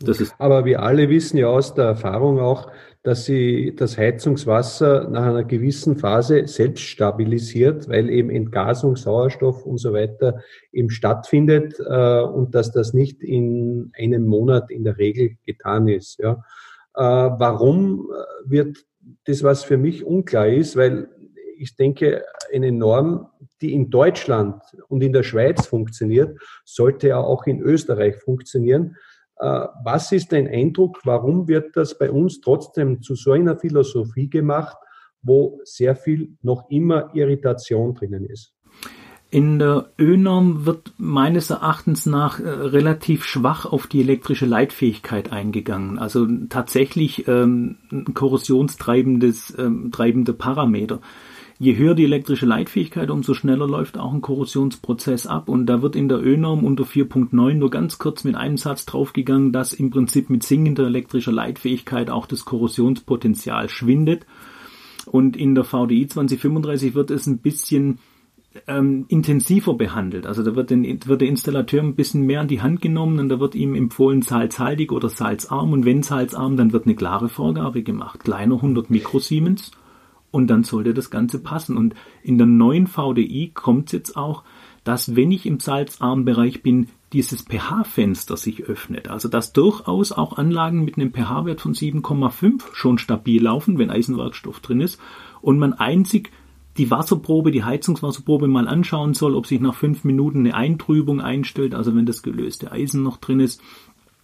Das 0.01 0.21
ist 0.21 0.35
Aber 0.39 0.65
wir 0.65 0.83
alle 0.83 1.09
wissen 1.09 1.39
ja 1.39 1.47
aus 1.47 1.75
der 1.75 1.85
Erfahrung 1.85 2.41
auch, 2.41 2.69
dass 3.05 3.25
sie 3.25 3.75
das 3.77 3.99
Heizungswasser 3.99 5.09
nach 5.09 5.27
einer 5.27 5.45
gewissen 5.45 5.97
Phase 5.97 6.47
selbst 6.47 6.83
stabilisiert, 6.83 7.89
weil 7.89 8.09
eben 8.09 8.31
Entgasung, 8.31 8.97
Sauerstoff 8.97 9.67
und 9.67 9.79
so 9.79 9.93
weiter 9.93 10.41
eben 10.73 10.91
stattfindet 10.91 11.81
äh, 11.81 12.21
und 12.21 12.55
dass 12.55 12.71
das 12.71 12.95
nicht 12.95 13.23
in 13.23 13.93
einem 13.99 14.27
Monat 14.27 14.71
in 14.71 14.85
der 14.85 14.99
Regel 14.99 15.37
getan 15.45 15.89
ist. 15.89 16.21
Ja. 16.21 16.45
Äh, 16.95 17.03
warum 17.03 18.09
wird 18.45 18.85
das, 19.25 19.43
was 19.43 19.65
für 19.65 19.79
mich 19.79 20.05
unklar 20.05 20.47
ist, 20.49 20.77
weil 20.77 21.09
ich 21.63 21.77
denke, 21.77 22.25
eine 22.53 22.73
Norm, 22.73 23.29
die 23.61 23.73
in 23.73 23.89
Deutschland 23.89 24.61
und 24.89 25.03
in 25.03 25.13
der 25.13 25.23
Schweiz 25.23 25.67
funktioniert, 25.67 26.37
sollte 26.65 27.09
ja 27.09 27.19
auch 27.19 27.47
in 27.47 27.61
Österreich 27.61 28.17
funktionieren. 28.17 28.97
Äh, 29.37 29.67
was 29.85 30.11
ist 30.11 30.33
dein 30.33 30.49
Eindruck? 30.49 30.99
Warum 31.05 31.47
wird 31.47 31.77
das 31.77 31.97
bei 31.97 32.11
uns 32.11 32.41
trotzdem 32.41 33.01
zu 33.01 33.15
so 33.15 33.31
einer 33.31 33.57
Philosophie 33.57 34.29
gemacht, 34.29 34.77
wo 35.23 35.61
sehr 35.63 35.95
viel 35.95 36.37
noch 36.43 36.69
immer 36.69 37.15
Irritation 37.15 37.95
drinnen 37.95 38.27
ist? 38.27 38.55
In 39.31 39.59
der 39.59 39.87
Ö-Norm 39.99 40.67
wird 40.67 40.93
meines 40.99 41.49
Erachtens 41.49 42.05
nach 42.05 42.39
äh, 42.39 42.49
relativ 42.49 43.25
schwach 43.25 43.65
auf 43.65 43.87
die 43.87 44.01
elektrische 44.01 44.45
Leitfähigkeit 44.45 45.33
eingegangen. 45.33 45.99
Also 45.99 46.27
tatsächlich 46.51 47.27
ähm, 47.29 47.79
korrosionstreibendes 48.13 49.57
ähm, 49.57 49.91
treibende 49.91 50.35
Parameter 50.35 51.01
je 51.59 51.77
höher 51.77 51.95
die 51.95 52.05
elektrische 52.05 52.47
Leitfähigkeit, 52.47 53.11
umso 53.11 53.35
schneller 53.35 53.67
läuft 53.67 53.99
auch 53.99 54.13
ein 54.13 54.21
Korrosionsprozess 54.21 55.27
ab. 55.27 55.49
Und 55.49 55.67
da 55.67 55.83
wird 55.83 55.97
in 55.97 56.09
der 56.09 56.23
Ö-Norm 56.23 56.65
unter 56.65 56.85
4.9 56.85 57.55
nur 57.55 57.71
ganz 57.71 57.99
kurz 57.99 58.25
mit 58.25 58.35
einem 58.35 58.57
Satz 58.57 58.87
draufgegangen, 58.87 59.53
dass 59.53 59.73
im 59.73 59.91
Prinzip 59.91 60.31
mit 60.31 60.43
sinkender 60.43 60.87
elektrischer 60.87 61.33
Leitfähigkeit 61.33 62.11
auch 62.11 62.27
das 62.27 62.45
Korrosionspotenzial 62.45 63.69
schwindet. 63.69 64.27
Und 65.07 65.37
in 65.37 65.55
der 65.55 65.65
VDI 65.65 66.07
2035 66.07 66.95
wird 66.95 67.11
es 67.11 67.27
ein 67.27 67.39
bisschen 67.39 67.99
ähm, 68.67 69.07
intensiver 69.09 69.75
behandelt. 69.75 70.27
Also 70.27 70.43
da 70.43 70.55
wird, 70.55 70.71
den, 70.71 70.85
wird 71.07 71.21
der 71.21 71.29
Installateur 71.29 71.83
ein 71.83 71.95
bisschen 71.95 72.23
mehr 72.23 72.41
an 72.41 72.49
die 72.49 72.61
Hand 72.61 72.81
genommen 72.81 73.19
und 73.19 73.29
da 73.29 73.41
wird 73.41 73.55
ihm 73.55 73.75
empfohlen 73.75 74.23
salzhaltig 74.23 74.93
oder 74.93 75.09
salzarm 75.09 75.73
und 75.73 75.85
wenn 75.85 76.03
salzarm, 76.03 76.57
dann 76.57 76.73
wird 76.73 76.87
eine 76.87 76.95
klare 76.95 77.29
Vorgabe 77.29 77.83
gemacht. 77.83 78.25
Kleiner 78.25 78.57
100 78.57 78.91
Mikrosiemens 78.91 79.73
und 80.33 80.49
dann 80.49 80.65
sollte 80.65 80.95
das 80.95 81.11
Ganze 81.11 81.39
passen. 81.39 81.77
Und 81.77 81.95
in 82.25 82.39
der 82.39 82.49
neuen 82.49 82.89
VDI 82.89 83.53
kommt 83.55 83.87
es 83.89 83.93
jetzt 83.93 84.17
auch, 84.17 84.43
dass 84.83 85.15
wenn 85.15 85.31
ich 85.31 85.47
im 85.47 85.61
salzarmen 85.61 86.25
Bereich 86.25 86.63
bin, 86.63 86.89
dieses 87.13 87.43
pH-Fenster 87.43 88.37
sich 88.37 88.65
öffnet. 88.65 89.09
Also 89.09 89.29
dass 89.29 89.53
durchaus 89.53 90.11
auch 90.11 90.39
Anlagen 90.39 90.85
mit 90.85 90.97
einem 90.97 91.13
pH-Wert 91.13 91.61
von 91.61 91.75
7,5 91.75 92.63
schon 92.73 92.99
stabil 92.99 93.43
laufen, 93.43 93.79
wenn 93.79 93.91
Eisenwerkstoff 93.91 94.59
drin 94.59 94.81
ist, 94.81 94.99
und 95.41 95.59
man 95.59 95.75
einzig 95.75 96.33
die 96.79 96.91
Wasserprobe, 96.91 97.51
die 97.51 97.65
Heizungswasserprobe 97.65 98.49
mal 98.49 98.67
anschauen 98.67 99.13
soll, 99.13 99.35
ob 99.35 99.47
sich 99.47 99.61
nach 99.61 99.75
fünf 99.75 100.05
Minuten 100.05 100.41
eine 100.41 100.55
Eintrübung 100.55 101.21
einstellt, 101.21 101.75
also 101.75 101.95
wenn 101.95 102.07
das 102.07 102.23
gelöste 102.23 102.73
Eisen 102.73 103.03
noch 103.03 103.19
drin 103.19 103.41
ist. 103.41 103.61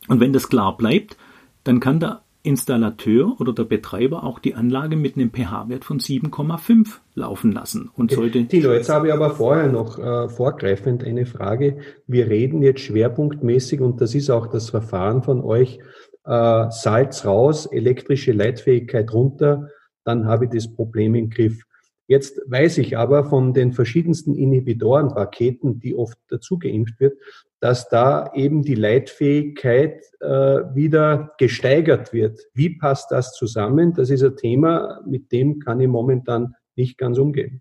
Und 0.09 0.21
wenn 0.21 0.33
das 0.33 0.49
klar 0.49 0.77
bleibt, 0.77 1.19
dann 1.65 1.81
kann 1.81 2.01
der 2.01 2.23
Installateur 2.49 3.39
oder 3.39 3.53
der 3.53 3.65
Betreiber 3.65 4.25
auch 4.25 4.39
die 4.39 4.55
Anlage 4.55 4.97
mit 4.97 5.17
einem 5.17 5.31
pH-Wert 5.31 5.85
von 5.85 6.01
7,5 6.01 6.95
laufen 7.15 7.53
lassen 7.53 7.91
und 7.95 8.11
sollte. 8.11 8.45
Tino, 8.47 8.73
jetzt 8.73 8.89
habe 8.89 9.09
ich 9.09 9.13
aber 9.13 9.31
vorher 9.31 9.69
noch 9.69 9.99
äh, 9.99 10.29
vorgreifend 10.31 11.05
eine 11.05 11.27
Frage. 11.27 11.79
Wir 12.07 12.29
reden 12.29 12.63
jetzt 12.63 12.81
schwerpunktmäßig 12.81 13.81
und 13.81 14.01
das 14.01 14.15
ist 14.15 14.31
auch 14.31 14.47
das 14.47 14.71
Verfahren 14.71 15.23
von 15.23 15.43
euch. 15.43 15.79
Äh, 16.25 16.71
Salz 16.71 17.27
raus, 17.27 17.67
elektrische 17.67 18.33
Leitfähigkeit 18.33 19.13
runter, 19.13 19.69
dann 20.05 20.27
habe 20.27 20.47
ich 20.47 20.51
das 20.51 20.75
Problem 20.75 21.15
im 21.15 21.29
Griff. 21.29 21.65
Jetzt 22.09 22.41
weiß 22.47 22.79
ich 22.79 22.97
aber 22.97 23.25
von 23.25 23.53
den 23.53 23.73
verschiedensten 23.73 24.35
Inhibitorenpaketen, 24.35 25.79
die 25.79 25.95
oft 25.95 26.19
dazu 26.29 26.59
geimpft 26.59 26.99
wird, 27.01 27.19
dass 27.61 27.89
da 27.91 28.33
eben 28.35 28.63
die 28.63 28.75
Leitfähigkeit 28.75 30.03
äh, 30.21 30.27
wieder 30.75 31.35
gesteigert 31.39 32.15
wird. 32.15 32.41
Wie 32.55 32.71
passt 32.71 33.11
das 33.11 33.35
zusammen? 33.35 33.93
Das 33.93 34.09
ist 34.09 34.25
ein 34.25 34.37
Thema, 34.37 35.03
mit 35.07 35.33
dem 35.33 35.59
kann 35.59 35.81
ich 35.81 35.89
momentan 35.89 36.55
nicht 36.77 36.97
ganz 36.97 37.19
umgehen. 37.19 37.61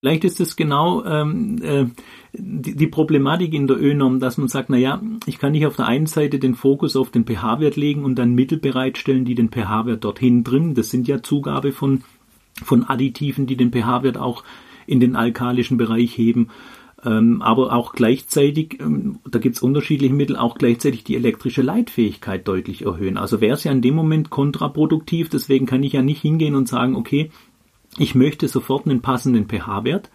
Vielleicht 0.00 0.24
ist 0.24 0.40
es 0.40 0.56
genau 0.56 1.04
ähm, 1.04 1.58
äh, 1.62 1.84
die, 2.32 2.74
die, 2.74 2.86
Problematik 2.86 3.52
in 3.52 3.66
der 3.66 3.78
ÖNOM, 3.78 4.18
dass 4.18 4.38
man 4.38 4.48
sagt, 4.48 4.70
na 4.70 4.78
ja, 4.78 5.02
ich 5.26 5.38
kann 5.38 5.52
nicht 5.52 5.66
auf 5.66 5.76
der 5.76 5.86
einen 5.86 6.06
Seite 6.06 6.38
den 6.38 6.54
Fokus 6.54 6.96
auf 6.96 7.10
den 7.10 7.26
pH-Wert 7.26 7.76
legen 7.76 8.04
und 8.04 8.18
dann 8.18 8.34
Mittel 8.34 8.58
bereitstellen, 8.58 9.26
die 9.26 9.34
den 9.34 9.50
pH-Wert 9.50 10.02
dorthin 10.02 10.42
bringen. 10.42 10.74
Das 10.74 10.90
sind 10.90 11.06
ja 11.06 11.22
Zugabe 11.22 11.72
von, 11.72 12.02
von 12.64 12.84
Additiven, 12.84 13.46
die 13.46 13.56
den 13.56 13.72
pH-Wert 13.72 14.18
auch 14.18 14.44
in 14.86 15.00
den 15.00 15.16
alkalischen 15.16 15.76
Bereich 15.76 16.16
heben 16.16 16.48
ähm, 17.04 17.40
aber 17.40 17.72
auch 17.72 17.92
gleichzeitig, 17.92 18.78
ähm, 18.80 19.20
da 19.28 19.38
gibt's 19.38 19.62
unterschiedliche 19.62 20.12
Mittel, 20.12 20.36
auch 20.36 20.56
gleichzeitig 20.56 21.04
die 21.04 21.16
elektrische 21.16 21.62
Leitfähigkeit 21.62 22.46
deutlich 22.46 22.84
erhöhen. 22.84 23.16
Also 23.16 23.40
wäre 23.40 23.54
es 23.54 23.64
ja 23.64 23.72
in 23.72 23.80
dem 23.80 23.94
Moment 23.94 24.30
kontraproduktiv, 24.30 25.30
deswegen 25.30 25.66
kann 25.66 25.82
ich 25.82 25.94
ja 25.94 26.02
nicht 26.02 26.20
hingehen 26.20 26.54
und 26.54 26.68
sagen, 26.68 26.96
okay, 26.96 27.30
ich 27.98 28.14
möchte 28.14 28.48
sofort 28.48 28.86
einen 28.86 29.00
passenden 29.00 29.48
pH-Wert, 29.48 30.10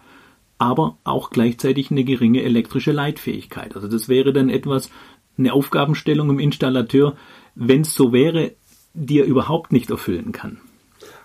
aber 0.58 0.96
auch 1.04 1.30
gleichzeitig 1.30 1.90
eine 1.90 2.04
geringe 2.04 2.42
elektrische 2.42 2.92
Leitfähigkeit. 2.92 3.74
Also 3.74 3.88
das 3.88 4.08
wäre 4.08 4.32
dann 4.32 4.48
etwas, 4.48 4.90
eine 5.38 5.52
Aufgabenstellung 5.52 6.30
im 6.30 6.38
Installateur, 6.38 7.14
wenn 7.54 7.82
es 7.82 7.94
so 7.94 8.12
wäre, 8.12 8.52
die 8.94 9.18
er 9.18 9.26
überhaupt 9.26 9.72
nicht 9.72 9.90
erfüllen 9.90 10.32
kann. 10.32 10.58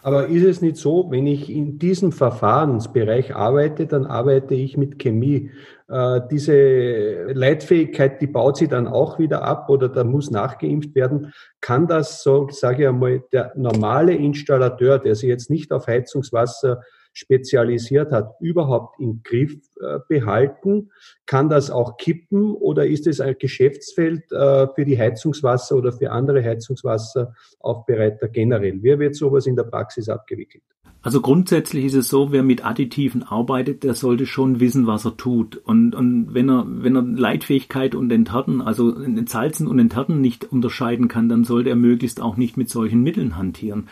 Aber 0.03 0.27
ist 0.27 0.43
es 0.43 0.61
nicht 0.61 0.77
so, 0.77 1.11
wenn 1.11 1.27
ich 1.27 1.49
in 1.49 1.77
diesem 1.77 2.11
Verfahrensbereich 2.11 3.35
arbeite, 3.35 3.85
dann 3.85 4.05
arbeite 4.05 4.55
ich 4.55 4.75
mit 4.75 4.97
Chemie. 4.97 5.51
Äh, 5.87 6.21
diese 6.31 7.31
Leitfähigkeit, 7.33 8.21
die 8.21 8.27
baut 8.27 8.57
sie 8.57 8.67
dann 8.67 8.87
auch 8.87 9.19
wieder 9.19 9.43
ab 9.43 9.69
oder 9.69 9.89
da 9.89 10.03
muss 10.03 10.31
nachgeimpft 10.31 10.95
werden. 10.95 11.33
Kann 11.59 11.87
das, 11.87 12.23
so 12.23 12.47
sage 12.49 12.83
ich 12.83 12.89
einmal, 12.89 13.23
der 13.31 13.53
normale 13.55 14.15
Installateur, 14.15 14.97
der 14.97 15.15
sich 15.15 15.29
jetzt 15.29 15.49
nicht 15.49 15.71
auf 15.71 15.87
Heizungswasser 15.87 16.81
spezialisiert 17.13 18.11
hat, 18.11 18.35
überhaupt 18.39 18.99
im 18.99 19.21
Griff 19.23 19.55
äh, 19.81 19.99
behalten? 20.07 20.91
Kann 21.25 21.49
das 21.49 21.69
auch 21.71 21.97
kippen 21.97 22.53
oder 22.53 22.85
ist 22.85 23.07
es 23.07 23.19
ein 23.19 23.35
Geschäftsfeld 23.39 24.31
äh, 24.31 24.67
für 24.75 24.85
die 24.85 24.97
Heizungswasser 24.97 25.75
oder 25.75 25.91
für 25.91 26.11
andere 26.11 26.43
Heizungswasseraufbereiter 26.43 28.27
generell? 28.29 28.81
Wie 28.83 28.99
wird 28.99 29.15
sowas 29.15 29.45
in 29.45 29.55
der 29.55 29.63
Praxis 29.63 30.09
abgewickelt? 30.09 30.63
Also 31.03 31.19
grundsätzlich 31.19 31.85
ist 31.85 31.95
es 31.95 32.09
so, 32.09 32.31
wer 32.31 32.43
mit 32.43 32.63
Additiven 32.63 33.23
arbeitet, 33.23 33.83
der 33.83 33.95
sollte 33.95 34.27
schon 34.27 34.59
wissen, 34.59 34.85
was 34.85 35.03
er 35.03 35.17
tut. 35.17 35.57
Und, 35.57 35.95
und 35.95 36.35
wenn 36.35 36.47
er, 36.47 36.65
wenn 36.67 36.95
er 36.95 37.01
Leitfähigkeit 37.01 37.95
und 37.95 38.11
Enthärten, 38.11 38.61
also 38.61 38.95
Salzen 39.25 39.67
und 39.67 39.79
Enthärten 39.79 40.21
nicht 40.21 40.45
unterscheiden 40.45 41.07
kann, 41.07 41.27
dann 41.27 41.43
sollte 41.43 41.69
er 41.69 41.75
möglichst 41.75 42.21
auch 42.21 42.37
nicht 42.37 42.55
mit 42.55 42.69
solchen 42.69 43.01
Mitteln 43.01 43.35
hantieren. 43.35 43.87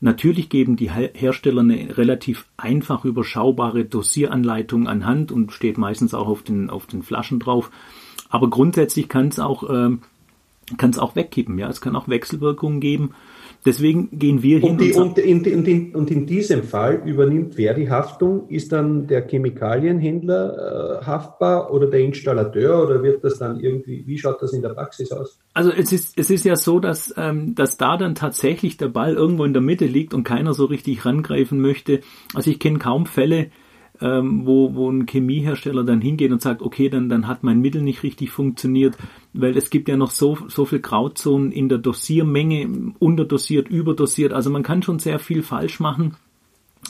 Natürlich 0.00 0.48
geben 0.48 0.76
die 0.76 0.90
Hersteller 0.90 1.60
eine 1.60 1.98
relativ 1.98 2.46
einfach 2.56 3.04
überschaubare 3.04 3.84
Dosieranleitung 3.84 4.88
anhand 4.88 5.30
und 5.30 5.52
steht 5.52 5.76
meistens 5.76 6.14
auch 6.14 6.26
auf 6.26 6.42
den, 6.42 6.70
auf 6.70 6.86
den 6.86 7.02
Flaschen 7.02 7.38
drauf. 7.38 7.70
Aber 8.30 8.48
grundsätzlich 8.48 9.08
kann 9.10 9.28
es 9.28 9.38
auch, 9.38 9.68
äh, 9.68 9.96
kann 10.78 10.90
es 10.90 10.98
auch 10.98 11.16
wegkippen. 11.16 11.58
Ja, 11.58 11.68
es 11.68 11.82
kann 11.82 11.96
auch 11.96 12.08
Wechselwirkungen 12.08 12.80
geben. 12.80 13.10
Deswegen 13.64 14.08
gehen 14.18 14.42
wir 14.42 14.58
hin. 14.58 14.70
Und, 14.70 14.80
die, 14.80 14.92
und, 14.94 15.18
in, 15.18 15.44
in, 15.44 15.64
in, 15.66 15.94
und, 15.94 16.10
in, 16.10 16.26
diesem 16.26 16.62
Fall 16.62 17.02
übernimmt 17.04 17.58
wer 17.58 17.74
die 17.74 17.90
Haftung? 17.90 18.48
Ist 18.48 18.72
dann 18.72 19.06
der 19.06 19.26
Chemikalienhändler 19.26 21.00
äh, 21.00 21.04
haftbar 21.04 21.72
oder 21.72 21.86
der 21.86 22.00
Installateur 22.00 22.82
oder 22.82 23.02
wird 23.02 23.22
das 23.22 23.38
dann 23.38 23.60
irgendwie, 23.60 24.06
wie 24.06 24.18
schaut 24.18 24.40
das 24.40 24.54
in 24.54 24.62
der 24.62 24.70
Praxis 24.70 25.12
aus? 25.12 25.38
Also 25.52 25.70
es 25.70 25.92
ist, 25.92 26.18
es 26.18 26.30
ist 26.30 26.44
ja 26.44 26.56
so, 26.56 26.80
dass, 26.80 27.12
ähm, 27.18 27.54
dass 27.54 27.76
da 27.76 27.98
dann 27.98 28.14
tatsächlich 28.14 28.78
der 28.78 28.88
Ball 28.88 29.14
irgendwo 29.14 29.44
in 29.44 29.52
der 29.52 29.62
Mitte 29.62 29.86
liegt 29.86 30.14
und 30.14 30.24
keiner 30.24 30.54
so 30.54 30.64
richtig 30.64 31.04
rangreifen 31.04 31.60
möchte. 31.60 32.00
Also 32.34 32.50
ich 32.50 32.60
kenne 32.60 32.78
kaum 32.78 33.04
Fälle, 33.04 33.50
ähm, 34.00 34.46
wo, 34.46 34.74
wo 34.74 34.90
ein 34.90 35.06
Chemiehersteller 35.06 35.84
dann 35.84 36.00
hingeht 36.00 36.32
und 36.32 36.40
sagt, 36.42 36.62
okay, 36.62 36.88
dann, 36.88 37.08
dann 37.08 37.26
hat 37.26 37.42
mein 37.42 37.60
Mittel 37.60 37.82
nicht 37.82 38.02
richtig 38.02 38.30
funktioniert, 38.30 38.96
weil 39.32 39.56
es 39.56 39.70
gibt 39.70 39.88
ja 39.88 39.96
noch 39.96 40.10
so, 40.10 40.38
so 40.48 40.64
viel 40.64 40.80
Grauzonen 40.80 41.52
in 41.52 41.68
der 41.68 41.78
Dosiermenge, 41.78 42.94
unterdosiert, 42.98 43.68
überdosiert, 43.68 44.32
also 44.32 44.50
man 44.50 44.62
kann 44.62 44.82
schon 44.82 44.98
sehr 44.98 45.18
viel 45.18 45.42
falsch 45.42 45.80
machen. 45.80 46.16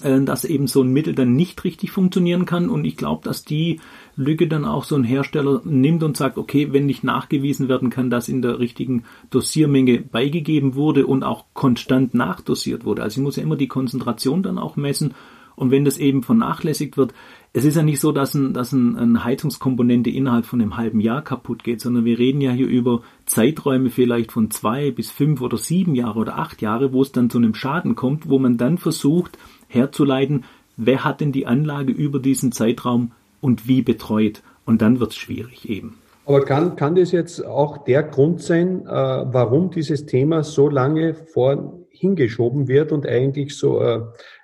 äh, 0.03 0.21
dass 0.21 0.45
eben 0.45 0.67
so 0.67 0.83
ein 0.83 0.93
Mittel 0.93 1.15
dann 1.15 1.35
nicht 1.35 1.65
richtig 1.65 1.91
funktionieren 1.91 2.47
kann. 2.47 2.69
Und 2.69 2.85
ich 2.85 2.97
glaube, 2.97 3.25
dass 3.25 3.45
die 3.45 3.81
Lücke 4.17 4.47
dann 4.49 4.65
auch 4.65 4.85
so 4.85 4.97
ein 4.97 5.05
Hersteller 5.05 5.61
nimmt 5.65 6.03
und 6.03 6.17
sagt, 6.17 6.39
okay, 6.39 6.73
wenn 6.73 6.87
nicht 6.87 7.05
nachgewiesen 7.05 7.69
werden 7.69 7.91
kann, 7.91 8.09
dass 8.09 8.29
in 8.29 8.43
der 8.43 8.59
richtigen 8.59 9.05
Dosiermenge 9.31 10.01
beigegeben 10.01 10.75
wurde 10.75 11.07
und 11.07 11.23
auch 11.23 11.47
konstant 11.55 12.15
nachdosiert 12.15 12.85
wurde. 12.85 13.03
Also 13.03 13.21
ich 13.21 13.25
muss 13.25 13.37
ja 13.37 13.43
immer 13.43 13.57
die 13.57 13.69
Konzentration 13.69 14.43
dann 14.43 14.59
auch 14.59 14.77
messen. 14.77 15.15
Und 15.57 15.71
wenn 15.71 15.85
das 15.85 15.99
eben 15.99 16.23
vernachlässigt 16.23 16.97
wird, 16.97 17.13
es 17.53 17.65
ist 17.65 17.77
ja 17.77 17.83
nicht 17.83 18.01
so, 18.01 18.13
dass, 18.13 18.35
ein, 18.35 18.55
dass 18.55 18.73
ein, 18.73 18.97
eine 18.97 19.25
Heizungskomponente 19.25 20.11
innerhalb 20.11 20.45
von 20.45 20.61
einem 20.61 20.77
halben 20.77 21.01
Jahr 21.01 21.23
kaputt 21.23 21.65
geht, 21.65 21.81
sondern 21.81 22.05
wir 22.05 22.19
reden 22.19 22.41
ja 22.41 22.53
hier 22.53 22.69
über 22.69 23.03
Zeiträume 23.27 23.91
vielleicht 23.91 24.31
von 24.31 24.51
zwei 24.51 24.91
bis 24.91 25.11
fünf 25.11 25.41
oder 25.41 25.57
sieben 25.57 25.95
Jahre 25.95 26.21
oder 26.21 26.39
acht 26.39 26.63
Jahre, 26.63 26.93
wo 26.93 27.03
es 27.03 27.13
dann 27.13 27.29
zu 27.29 27.39
einem 27.39 27.55
Schaden 27.55 27.97
kommt, 27.97 28.29
wo 28.29 28.39
man 28.39 28.57
dann 28.57 28.79
versucht 28.79 29.37
herzuleiten, 29.69 30.45
wer 30.77 31.05
hat 31.05 31.21
denn 31.21 31.33
die 31.33 31.47
Anlage 31.47 31.93
über 31.93 32.21
diesen 32.21 32.53
Zeitraum 32.53 33.13
und 33.41 33.67
wie 33.67 33.83
betreut. 33.83 34.43
Und 34.65 34.83
dann 34.83 35.01
wird 35.01 35.11
es 35.11 35.17
schwierig 35.17 35.69
eben. 35.69 35.99
Aber 36.27 36.45
kann, 36.45 36.77
kann 36.77 36.95
das 36.95 37.11
jetzt 37.11 37.45
auch 37.45 37.79
der 37.79 38.05
Grund 38.05 38.41
sein, 38.41 38.87
äh, 38.87 38.89
warum 38.89 39.71
dieses 39.71 40.07
Thema 40.07 40.45
so 40.45 40.69
lange 40.69 41.15
vor 41.15 41.81
hingeschoben 41.91 42.69
wird 42.69 42.93
und 42.93 43.07
eigentlich 43.07 43.57
so 43.57 43.81
äh, 43.81 44.03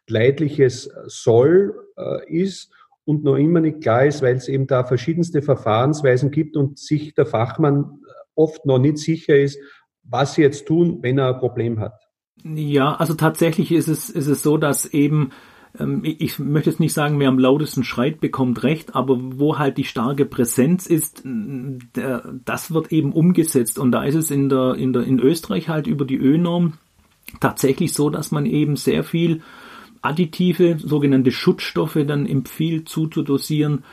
leidliches 0.08 0.90
Soll 1.06 1.74
äh, 1.96 2.32
ist 2.32 2.70
und 3.04 3.24
noch 3.24 3.36
immer 3.36 3.60
nicht 3.60 3.80
klar 3.80 4.04
ist, 4.04 4.22
weil 4.22 4.36
es 4.36 4.48
eben 4.48 4.66
da 4.66 4.84
verschiedenste 4.84 5.42
Verfahrensweisen 5.42 6.30
gibt 6.30 6.56
und 6.56 6.78
sich 6.78 7.14
der 7.14 7.26
Fachmann 7.26 8.00
oft 8.34 8.66
noch 8.66 8.78
nicht 8.78 8.98
sicher 8.98 9.36
ist, 9.36 9.58
was 10.02 10.34
sie 10.34 10.42
jetzt 10.42 10.66
tun, 10.66 10.98
wenn 11.02 11.18
er 11.18 11.34
ein 11.34 11.40
Problem 11.40 11.80
hat. 11.80 11.94
Ja, 12.44 12.94
also 12.94 13.14
tatsächlich 13.14 13.72
ist 13.72 13.88
es, 13.88 14.10
ist 14.10 14.26
es 14.26 14.42
so, 14.42 14.56
dass 14.56 14.86
eben 14.86 15.30
ähm, 15.78 16.02
ich 16.04 16.38
möchte 16.38 16.70
jetzt 16.70 16.80
nicht 16.80 16.92
sagen, 16.92 17.18
wer 17.18 17.28
am 17.28 17.38
lautesten 17.38 17.84
schreit, 17.84 18.20
bekommt 18.20 18.62
recht, 18.62 18.94
aber 18.94 19.18
wo 19.18 19.58
halt 19.58 19.78
die 19.78 19.84
starke 19.84 20.26
Präsenz 20.26 20.86
ist, 20.86 21.22
das 21.24 22.72
wird 22.72 22.92
eben 22.92 23.12
umgesetzt. 23.12 23.78
Und 23.78 23.92
da 23.92 24.04
ist 24.04 24.14
es 24.14 24.30
in 24.30 24.48
der, 24.48 24.74
in 24.74 24.92
der, 24.92 25.02
in 25.02 25.18
Österreich 25.18 25.68
halt 25.68 25.86
über 25.86 26.04
die 26.04 26.18
Ö-Norm 26.18 26.74
tatsächlich 27.40 27.92
so, 27.92 28.10
dass 28.10 28.30
man 28.30 28.46
eben 28.46 28.76
sehr 28.76 29.04
viel 29.04 29.42
additive, 30.06 30.78
sogenannte 30.78 31.32
Schutzstoffe 31.32 31.98
dann 32.06 32.26
empfiehlt 32.26 32.88
zuzudosieren. 32.88 33.84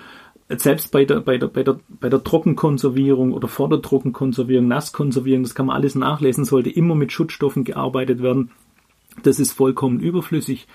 Selbst 0.50 0.91
bei 0.91 1.05
der, 1.05 1.22
bei 1.22 1.38
der, 1.38 1.48
bei 1.48 1.63
der, 1.63 1.79
bei 2.00 2.10
der 2.10 2.24
Trockenkonservierung 2.24 3.32
oder 3.32 3.48
vor 3.48 3.70
der 3.70 3.82
Trockenkonservierung, 3.82 4.67
Nasskonservierung, 4.67 5.43
das 5.43 5.55
kann 5.55 5.65
man 5.65 5.75
alles 5.75 5.96
nachlesen, 5.96 6.46
sollte 6.46 6.70
immer 6.70 6.96
mit 6.96 7.12
Schutzstoffen 7.12 7.63
gearbeitet 7.63 8.22
werden. 8.22 8.51
Das 9.24 9.39
ist 9.39 9.53
vollkommen 9.53 10.00
überflüssig. 10.00 10.67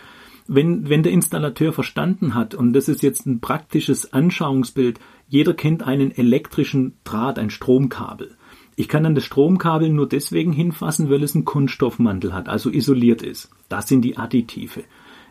Wenn, 0.49 0.89
wenn 0.89 1.03
der 1.03 1.13
Installateur 1.13 1.73
verstanden 1.73 2.35
hat, 2.35 2.55
und 2.55 2.73
das 2.73 2.89
ist 2.89 3.03
jetzt 3.03 3.27
ein 3.27 3.41
praktisches 3.41 4.13
Anschauungsbild, 4.13 4.99
jeder 5.29 5.53
kennt 5.53 5.83
einen 5.83 6.11
elektrischen 6.11 6.95
Draht, 7.05 7.39
ein 7.39 7.51
Stromkabel. 7.51 8.35
Ich 8.75 8.89
kann 8.89 9.03
dann 9.03 9.15
das 9.15 9.25
Stromkabel 9.25 9.91
nur 9.91 10.09
deswegen 10.09 10.53
hinfassen, 10.53 11.11
weil 11.11 11.23
es 11.23 11.35
einen 11.35 11.45
Kunststoffmantel 11.45 12.33
hat, 12.33 12.49
also 12.49 12.71
isoliert 12.71 13.23
ist. 13.23 13.51
Das 13.69 13.89
sind 13.89 14.03
die 14.03 14.17
Additive. 14.17 14.85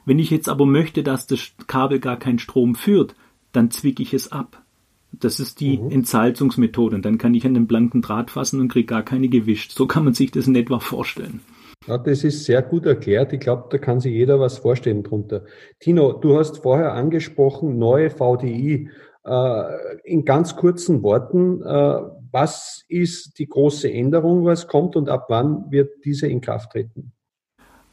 Wenn 0.08 0.20
ich 0.20 0.32
jetzt 0.32 0.48
aber 0.48 0.66
möchte, 0.66 1.04
dass 1.04 1.28
das 1.28 1.52
Kabel 1.68 2.00
gar 2.00 2.18
keinen 2.18 2.40
Strom 2.40 2.76
führt, 2.76 3.14
dann 3.52 3.72
zwicke 3.72 4.02
ich 4.02 4.14
es 4.14 4.32
ab. 4.32 4.64
Das 5.12 5.42
ist 5.42 5.60
die 5.60 5.80
mhm. 5.80 5.92
Entsalzungsmethode. 5.92 6.96
Und 6.96 7.04
dann 7.04 7.18
kann 7.18 7.34
ich 7.34 7.46
an 7.46 7.54
den 7.54 7.68
blanken 7.68 8.02
Draht 8.02 8.32
fassen 8.32 8.62
und 8.62 8.72
kriege 8.72 8.86
gar 8.86 9.04
keine 9.04 9.28
gewischt. 9.28 9.74
So 9.74 9.86
kann 9.86 10.06
man 10.06 10.14
sich 10.14 10.32
das 10.32 10.48
in 10.48 10.56
etwa 10.56 10.80
vorstellen. 10.80 11.42
Ja, 11.88 11.98
das 11.98 12.24
ist 12.24 12.46
sehr 12.46 12.62
gut 12.62 12.86
erklärt. 12.86 13.34
Ich 13.34 13.42
glaube, 13.42 13.66
da 13.70 13.78
kann 13.80 14.00
sich 14.00 14.14
jeder 14.14 14.40
was 14.40 14.60
vorstellen 14.60 15.04
drunter. 15.04 15.44
Tino, 15.82 16.14
du 16.14 16.38
hast 16.38 16.60
vorher 16.60 16.94
angesprochen, 16.94 17.78
neue 17.78 18.10
VDI. 18.10 18.90
Äh, 19.26 19.64
in 20.06 20.24
ganz 20.24 20.56
kurzen 20.56 21.04
Worten, 21.04 21.62
äh, 21.62 22.00
was 22.32 22.86
ist 22.88 23.40
die 23.40 23.48
große 23.48 23.92
Änderung, 23.92 24.46
was 24.46 24.70
kommt 24.70 24.96
und 24.96 25.10
ab 25.10 25.26
wann 25.28 25.70
wird 25.70 26.06
diese 26.06 26.28
in 26.28 26.40
Kraft 26.40 26.72
treten? 26.72 27.12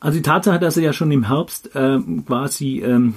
Also 0.00 0.18
die 0.18 0.22
Tatsache, 0.22 0.58
dass 0.58 0.76
er 0.76 0.82
ja 0.82 0.92
schon 0.92 1.10
im 1.10 1.28
Herbst 1.28 1.74
äh, 1.74 1.98
quasi, 2.26 2.80
ähm, 2.80 3.14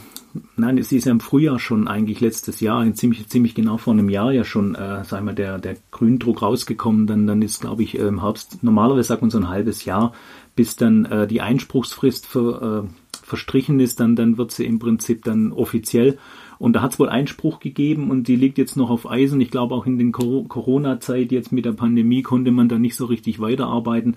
nein, 0.55 0.77
es 0.77 0.91
ist 0.91 1.05
ja 1.05 1.11
im 1.11 1.19
Frühjahr 1.19 1.59
schon 1.59 1.87
eigentlich 1.87 2.21
letztes 2.21 2.61
Jahr, 2.61 2.89
ziemlich, 2.93 3.27
ziemlich 3.27 3.55
genau 3.55 3.77
vor 3.77 3.93
einem 3.93 4.09
Jahr 4.09 4.31
ja 4.31 4.45
schon, 4.45 4.73
äh, 4.75 5.03
sagen 5.03 5.25
wir, 5.25 5.33
der, 5.33 5.59
der 5.59 5.75
Gründruck 5.91 6.41
rausgekommen, 6.41 7.05
dann, 7.05 7.27
dann 7.27 7.41
ist, 7.41 7.59
glaube 7.59 7.83
ich, 7.83 7.95
im 7.95 8.21
Herbst, 8.21 8.63
normalerweise 8.63 9.09
sagt 9.09 9.21
man 9.21 9.31
so 9.31 9.37
ein 9.37 9.49
halbes 9.49 9.83
Jahr, 9.83 10.13
bis 10.55 10.77
dann 10.77 11.03
äh, 11.05 11.27
die 11.27 11.41
Einspruchsfrist 11.41 12.25
für, 12.25 12.85
äh, 12.85 13.07
verstrichen 13.27 13.81
ist, 13.81 13.99
dann, 13.99 14.15
dann 14.15 14.37
wird 14.37 14.51
sie 14.51 14.65
im 14.65 14.79
Prinzip 14.79 15.25
dann 15.25 15.51
offiziell. 15.51 16.17
Und 16.59 16.73
da 16.73 16.81
hat 16.81 16.93
es 16.93 16.99
wohl 16.99 17.09
Einspruch 17.09 17.59
gegeben 17.59 18.09
und 18.09 18.27
die 18.27 18.35
liegt 18.37 18.57
jetzt 18.57 18.77
noch 18.77 18.89
auf 18.89 19.09
Eisen. 19.09 19.41
Ich 19.41 19.51
glaube 19.51 19.75
auch 19.75 19.85
in 19.85 19.99
den 19.99 20.11
Corona-Zeit 20.11 21.31
jetzt 21.31 21.51
mit 21.51 21.65
der 21.65 21.73
Pandemie 21.73 22.23
konnte 22.23 22.51
man 22.51 22.69
da 22.69 22.79
nicht 22.79 22.95
so 22.95 23.05
richtig 23.05 23.39
weiterarbeiten. 23.39 24.15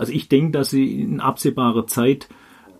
Also 0.00 0.12
ich 0.12 0.28
denke, 0.28 0.52
dass 0.52 0.70
sie 0.70 1.00
in 1.00 1.20
absehbarer 1.20 1.86
Zeit 1.86 2.28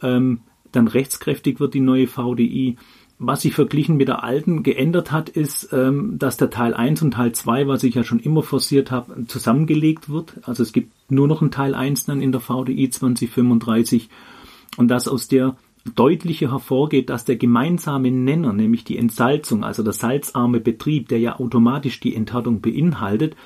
ähm, 0.03 0.41
dann 0.73 0.89
rechtskräftig 0.89 1.61
wird, 1.61 1.75
die 1.75 1.81
neue 1.81 2.07
VDI. 2.07 2.77
Was 3.19 3.43
sich 3.43 3.53
verglichen 3.53 3.99
mit 3.99 4.09
der 4.09 4.25
alten 4.25 4.63
geändert 4.63 5.13
hat, 5.13 5.29
ist, 5.29 5.71
ähm, 5.75 6.19
dass 6.19 6.39
der 6.39 6.49
Teil 6.49 6.73
1 6.73 7.03
und 7.03 7.11
Teil 7.13 7.33
2, 7.33 7.69
was 7.69 7.83
ich 7.83 7.95
ja 7.95 8.03
schon 8.03 8.21
immer 8.21 8.43
forciert 8.43 8.91
habe, 8.91 9.27
zusammengelegt 9.27 10.09
wird. 10.09 10.41
Also 10.45 10.63
es 10.63 10.73
gibt 10.73 10.95
nur 11.11 11.29
noch 11.29 11.43
einen 11.43 11.51
Teil 11.51 11.75
1 11.75 12.07
dann 12.07 12.23
in 12.23 12.33
der 12.33 12.41
VDI 12.41 12.89
2035 12.89 14.09
und 14.79 14.89
dass 14.89 15.07
aus 15.07 15.29
der 15.29 15.57
deutliche 15.95 16.51
hervorgeht, 16.51 17.11
dass 17.11 17.27
der 17.27 17.37
gemeinsame 17.37 18.11
Nenner, 18.11 18.55
nämlich 18.55 18.85
die 18.85 18.97
Entsalzung, 18.97 19.65
also 19.65 19.83
der 19.83 19.93
salzarme 19.93 20.61
Betrieb, 20.61 21.09
der 21.09 21.19
ja 21.19 21.39
automatisch 21.39 22.01
die 22.01 22.15
Enthärtung 22.15 22.63
beinhaltet, 22.63 23.37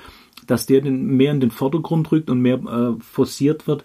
dass 0.47 0.65
der 0.65 0.81
den, 0.81 1.17
mehr 1.17 1.31
in 1.31 1.39
den 1.39 1.51
Vordergrund 1.51 2.11
rückt 2.11 2.29
und 2.29 2.41
mehr 2.41 2.57
äh, 2.57 3.01
forciert 3.01 3.67
wird. 3.67 3.83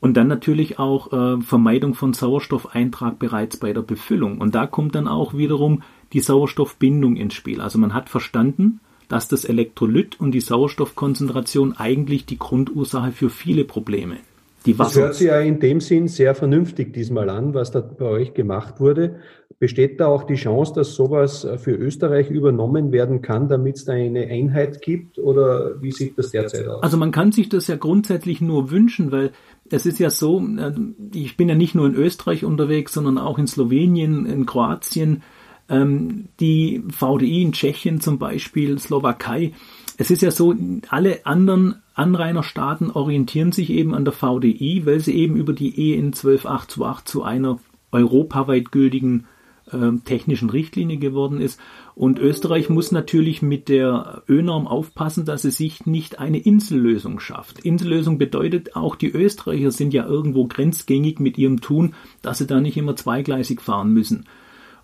Und 0.00 0.16
dann 0.16 0.26
natürlich 0.26 0.78
auch 0.78 1.12
äh, 1.12 1.40
Vermeidung 1.42 1.94
von 1.94 2.12
Sauerstoffeintrag 2.12 3.18
bereits 3.18 3.56
bei 3.58 3.72
der 3.72 3.82
Befüllung. 3.82 4.38
Und 4.38 4.54
da 4.54 4.66
kommt 4.66 4.94
dann 4.94 5.06
auch 5.06 5.34
wiederum 5.34 5.82
die 6.12 6.20
Sauerstoffbindung 6.20 7.16
ins 7.16 7.34
Spiel. 7.34 7.60
Also 7.60 7.78
man 7.78 7.94
hat 7.94 8.08
verstanden, 8.08 8.80
dass 9.08 9.28
das 9.28 9.44
Elektrolyt 9.44 10.18
und 10.18 10.32
die 10.32 10.40
Sauerstoffkonzentration 10.40 11.76
eigentlich 11.76 12.26
die 12.26 12.38
Grundursache 12.38 13.12
für 13.12 13.30
viele 13.30 13.64
Probleme 13.64 14.18
die. 14.62 14.74
Das 14.74 14.96
hört 14.96 15.14
sich 15.14 15.28
ja 15.28 15.40
in 15.40 15.60
dem 15.60 15.80
Sinn 15.80 16.08
sehr 16.08 16.34
vernünftig 16.34 16.92
diesmal 16.92 17.28
an, 17.30 17.54
was 17.54 17.70
da 17.70 17.80
bei 17.80 18.06
euch 18.06 18.34
gemacht 18.34 18.80
wurde. 18.80 19.16
Besteht 19.58 20.00
da 20.00 20.06
auch 20.08 20.24
die 20.24 20.34
Chance, 20.34 20.72
dass 20.74 20.94
sowas 20.94 21.46
für 21.58 21.72
Österreich 21.72 22.30
übernommen 22.30 22.90
werden 22.90 23.22
kann, 23.22 23.48
damit 23.48 23.76
es 23.76 23.84
da 23.84 23.92
eine 23.92 24.26
Einheit 24.26 24.82
gibt? 24.82 25.18
Oder 25.18 25.80
wie 25.80 25.92
sieht 25.92 26.18
das 26.18 26.32
derzeit 26.32 26.66
aus? 26.66 26.82
Also 26.82 26.96
man 26.96 27.12
kann 27.12 27.30
sich 27.30 27.48
das 27.48 27.68
ja 27.68 27.76
grundsätzlich 27.76 28.40
nur 28.40 28.72
wünschen, 28.72 29.12
weil 29.12 29.30
es 29.70 29.86
ist 29.86 29.98
ja 29.98 30.10
so, 30.10 30.40
äh, 30.40 30.72
ich 31.14 31.36
bin 31.36 31.48
ja 31.48 31.54
nicht 31.54 31.74
nur 31.74 31.86
in 31.86 31.94
Österreich 31.94 32.44
unterwegs, 32.44 32.92
sondern 32.92 33.18
auch 33.18 33.38
in 33.38 33.46
Slowenien, 33.46 34.26
in 34.26 34.46
Kroatien, 34.46 35.22
ähm, 35.68 36.28
die 36.40 36.82
VDI 36.88 37.42
in 37.42 37.52
Tschechien 37.52 38.00
zum 38.00 38.18
Beispiel, 38.18 38.78
Slowakei. 38.78 39.52
Es 39.96 40.10
ist 40.10 40.22
ja 40.22 40.30
so, 40.30 40.54
alle 40.88 41.24
anderen 41.26 41.81
Anrainerstaaten 41.94 42.90
orientieren 42.90 43.52
sich 43.52 43.70
eben 43.70 43.94
an 43.94 44.04
der 44.04 44.14
VDI, 44.14 44.82
weil 44.84 45.00
sie 45.00 45.14
eben 45.14 45.36
über 45.36 45.52
die 45.52 45.92
EN 45.92 46.12
12828 46.12 47.04
zu 47.04 47.22
einer 47.22 47.58
europaweit 47.90 48.72
gültigen 48.72 49.26
äh, 49.70 49.92
technischen 50.04 50.50
Richtlinie 50.50 50.96
geworden 50.96 51.40
ist. 51.40 51.60
Und 51.94 52.18
Österreich 52.18 52.70
muss 52.70 52.92
natürlich 52.92 53.42
mit 53.42 53.68
der 53.68 54.22
Ö-Norm 54.28 54.66
aufpassen, 54.66 55.24
dass 55.24 55.44
es 55.44 55.58
sich 55.58 55.86
nicht 55.86 56.18
eine 56.18 56.38
Insellösung 56.38 57.20
schafft. 57.20 57.60
Insellösung 57.60 58.18
bedeutet, 58.18 58.74
auch 58.76 58.96
die 58.96 59.10
Österreicher 59.10 59.70
sind 59.70 59.92
ja 59.92 60.06
irgendwo 60.06 60.46
grenzgängig 60.46 61.20
mit 61.20 61.36
ihrem 61.36 61.60
Tun, 61.60 61.94
dass 62.22 62.38
sie 62.38 62.46
da 62.46 62.60
nicht 62.60 62.76
immer 62.76 62.96
zweigleisig 62.96 63.60
fahren 63.60 63.92
müssen. 63.92 64.24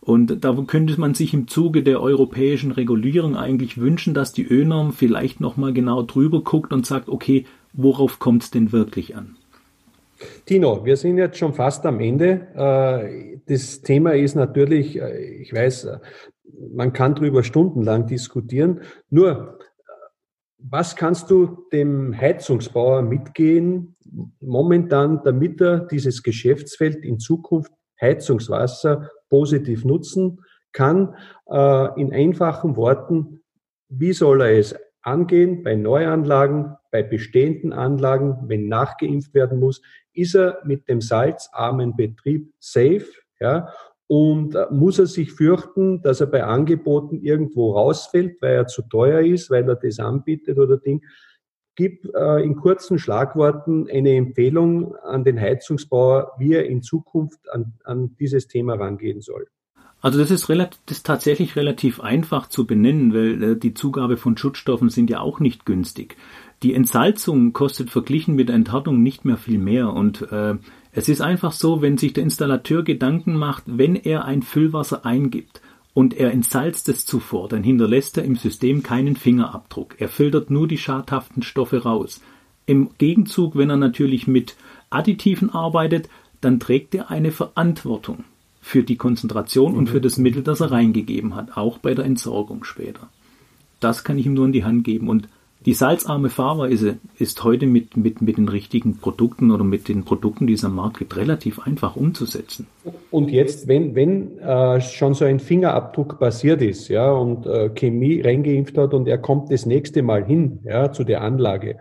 Und 0.01 0.45
da 0.45 0.57
könnte 0.67 0.99
man 1.01 1.15
sich 1.15 1.35
im 1.35 1.49
Zuge 1.49 1.83
der 1.83 2.01
europäischen 2.01 2.73
Regulierung 2.73 3.37
eigentlich 3.37 3.79
wünschen, 3.79 4.15
dass 4.15 4.33
die 4.33 4.47
Ö-Norm 4.47 4.93
vielleicht 4.93 5.41
nochmal 5.41 5.73
genau 5.73 6.03
drüber 6.03 6.43
guckt 6.43 6.73
und 6.73 6.87
sagt, 6.87 7.09
okay, 7.09 7.47
worauf 7.73 8.19
kommt 8.19 8.45
es 8.45 8.51
denn 8.51 8.73
wirklich 8.73 9.17
an? 9.17 9.37
Tino, 10.47 10.85
wir 10.85 10.97
sind 10.97 11.19
jetzt 11.19 11.39
schon 11.39 11.55
fast 11.55 11.87
am 11.87 12.01
Ende. 12.01 12.49
Äh, 12.55 13.39
das 13.47 13.83
Thema 13.83 14.15
ist 14.15 14.35
natürlich, 14.35 15.01
äh, 15.01 15.41
ich 15.43 15.53
weiß, 15.53 15.85
äh, 15.85 15.99
man 16.73 16.93
kann 16.93 17.15
darüber 17.15 17.43
stundenlang 17.43 18.07
diskutieren. 18.07 18.81
Nur, 19.11 19.59
was 20.59 20.97
kannst 20.97 21.31
du 21.31 21.67
dem 21.73 22.17
Heizungsbauer 22.17 23.03
mitgehen 23.03 23.95
momentan, 24.41 25.21
damit 25.23 25.61
er 25.61 25.81
dieses 25.81 26.23
Geschäftsfeld 26.23 27.05
in 27.05 27.19
Zukunft 27.19 27.73
Heizungswasser 28.01 29.11
positiv 29.29 29.85
nutzen 29.85 30.41
kann? 30.73 31.15
In 31.97 32.13
einfachen 32.13 32.77
Worten, 32.77 33.41
wie 33.89 34.13
soll 34.13 34.43
er 34.43 34.59
es 34.59 34.75
angehen 35.03 35.63
bei 35.63 35.75
Neuanlagen, 35.75 36.77
bei 36.91 37.03
bestehenden 37.03 37.73
Anlagen, 37.73 38.37
wenn 38.47 38.69
nachgeimpft 38.69 39.35
werden 39.35 39.61
muss? 39.61 39.83
Ist 40.13 40.35
er 40.35 40.59
mit 40.65 40.89
dem 40.89 41.01
salzarmen 41.01 41.97
Betrieb 41.97 42.53
safe? 42.59 43.07
Ja? 43.41 43.73
Und 44.07 44.55
äh, 44.55 44.67
muss 44.71 44.99
er 44.99 45.07
sich 45.07 45.33
fürchten, 45.33 46.01
dass 46.03 46.21
er 46.21 46.29
bei 46.29 46.43
Angeboten 46.43 47.21
irgendwo 47.21 47.73
rausfällt, 47.73 48.41
weil 48.41 48.55
er 48.55 48.67
zu 48.67 48.83
teuer 48.83 49.21
ist, 49.21 49.51
weil 49.51 49.69
er 49.69 49.77
das 49.77 49.99
anbietet 49.99 50.59
oder 50.59 50.79
Ding? 50.79 51.03
Gib 51.79 52.13
äh, 52.13 52.43
in 52.43 52.57
kurzen 52.57 52.99
Schlagworten 52.99 53.89
eine 53.89 54.17
Empfehlung 54.17 54.97
an 54.97 55.23
den 55.23 55.41
Heizungsbauer, 55.41 56.33
wie 56.37 56.55
er 56.55 56.67
in 56.67 56.83
Zukunft 56.83 57.39
an, 57.53 57.75
an 57.85 58.17
dieses 58.19 58.49
Thema 58.49 58.75
rangehen 58.75 59.21
soll. 59.21 59.47
Also 60.01 60.19
das 60.19 60.33
ist, 60.33 60.49
relativ, 60.49 60.81
das 60.87 60.97
ist 60.97 61.07
tatsächlich 61.07 61.55
relativ 61.55 62.01
einfach 62.01 62.49
zu 62.49 62.67
benennen, 62.67 63.15
weil 63.15 63.43
äh, 63.45 63.57
die 63.57 63.75
Zugabe 63.75 64.17
von 64.17 64.37
Schutzstoffen 64.37 64.91
sind 64.91 65.09
ja 65.09 65.21
auch 65.21 65.39
nicht 65.39 65.67
günstig. 65.67 66.17
Die 66.65 66.75
Entsalzung 66.75 67.53
kostet 67.53 67.91
verglichen 67.91 68.35
mit 68.35 68.51
Enthärtung 68.51 69.01
nicht 69.01 69.25
mehr 69.25 69.37
viel 69.37 69.59
mehr 69.59 69.93
und 69.93 70.33
äh, 70.33 70.57
es 70.91 71.09
ist 71.09 71.21
einfach 71.21 71.53
so, 71.53 71.81
wenn 71.81 71.97
sich 71.97 72.13
der 72.13 72.25
Installateur 72.25 72.83
Gedanken 72.83 73.37
macht, 73.37 73.63
wenn 73.67 73.95
er 73.95 74.25
ein 74.25 74.43
Füllwasser 74.43 75.07
eingibt 75.07 75.61
und 75.95 76.15
er 76.15 76.33
entsalzt 76.33 76.89
es 76.89 77.05
zuvor, 77.07 77.49
dann 77.49 77.63
hinterlässt 77.63 78.19
er 78.19 78.25
im 78.25 78.37
System 78.37 78.83
keinen 78.83 79.17
Fingerabdruck. 79.17 79.97
Er 79.99 80.09
filtert 80.09 80.51
nur 80.51 80.69
die 80.69 80.79
schadhaften 80.79 81.43
Stoffe 81.43 81.83
raus. 81.83 82.21
Im 82.67 82.91
Gegenzug, 82.99 83.57
wenn 83.57 83.71
er 83.71 83.77
natürlich 83.77 84.27
mit 84.27 84.57
Additiven 84.91 85.51
arbeitet, 85.51 86.09
dann 86.41 86.61
trägt 86.61 86.95
er 86.95 87.11
eine 87.11 87.33
Verantwortung 87.33 88.25
für 88.61 88.83
die 88.83 88.97
Konzentration 88.97 89.73
mhm. 89.73 89.79
und 89.79 89.87
für 89.89 90.01
das 90.01 90.19
Mittel, 90.19 90.43
das 90.43 90.61
er 90.61 90.71
reingegeben 90.71 91.35
hat, 91.35 91.57
auch 91.57 91.79
bei 91.79 91.95
der 91.95 92.05
Entsorgung 92.05 92.65
später. 92.65 93.09
Das 93.81 94.05
kann 94.05 94.19
ich 94.19 94.27
ihm 94.27 94.35
nur 94.35 94.47
in 94.47 94.53
die 94.53 94.65
Hand 94.65 94.85
geben 94.85 95.09
und 95.09 95.29
die 95.67 95.75
salzarme 95.75 96.29
Fahrweise 96.29 96.99
ist 97.19 97.43
heute 97.43 97.67
mit, 97.67 97.97
mit, 97.97 98.23
mit 98.23 98.37
den 98.37 98.49
richtigen 98.49 98.99
Produkten 98.99 99.51
oder 99.51 99.65
mit 99.65 99.89
den 99.89 100.05
Produkten, 100.05 100.47
die 100.47 100.53
es 100.53 100.65
am 100.65 100.77
Markt 100.77 100.99
gibt, 100.99 101.17
relativ 101.17 101.59
einfach 101.59 101.97
umzusetzen. 101.97 102.67
Und 103.11 103.31
jetzt, 103.31 103.67
wenn, 103.67 103.95
wenn 103.97 104.39
äh, 104.39 104.81
schon 104.81 105.15
so 105.15 105.25
ein 105.25 105.41
Fingerabdruck 105.41 106.21
passiert 106.21 106.63
ist, 106.63 106.89
ja, 106.89 107.11
und 107.11 107.47
äh, 107.47 107.71
Chemie 107.71 108.21
reingeimpft 108.21 108.79
hat 108.79 108.95
und 108.95 109.09
er 109.09 109.19
kommt 109.19 109.51
das 109.51 109.67
nächste 109.67 110.03
Mal 110.03 110.25
hin, 110.25 110.61
ja, 110.65 110.93
zu 110.93 111.03
der 111.03 111.23
Anlage, 111.23 111.79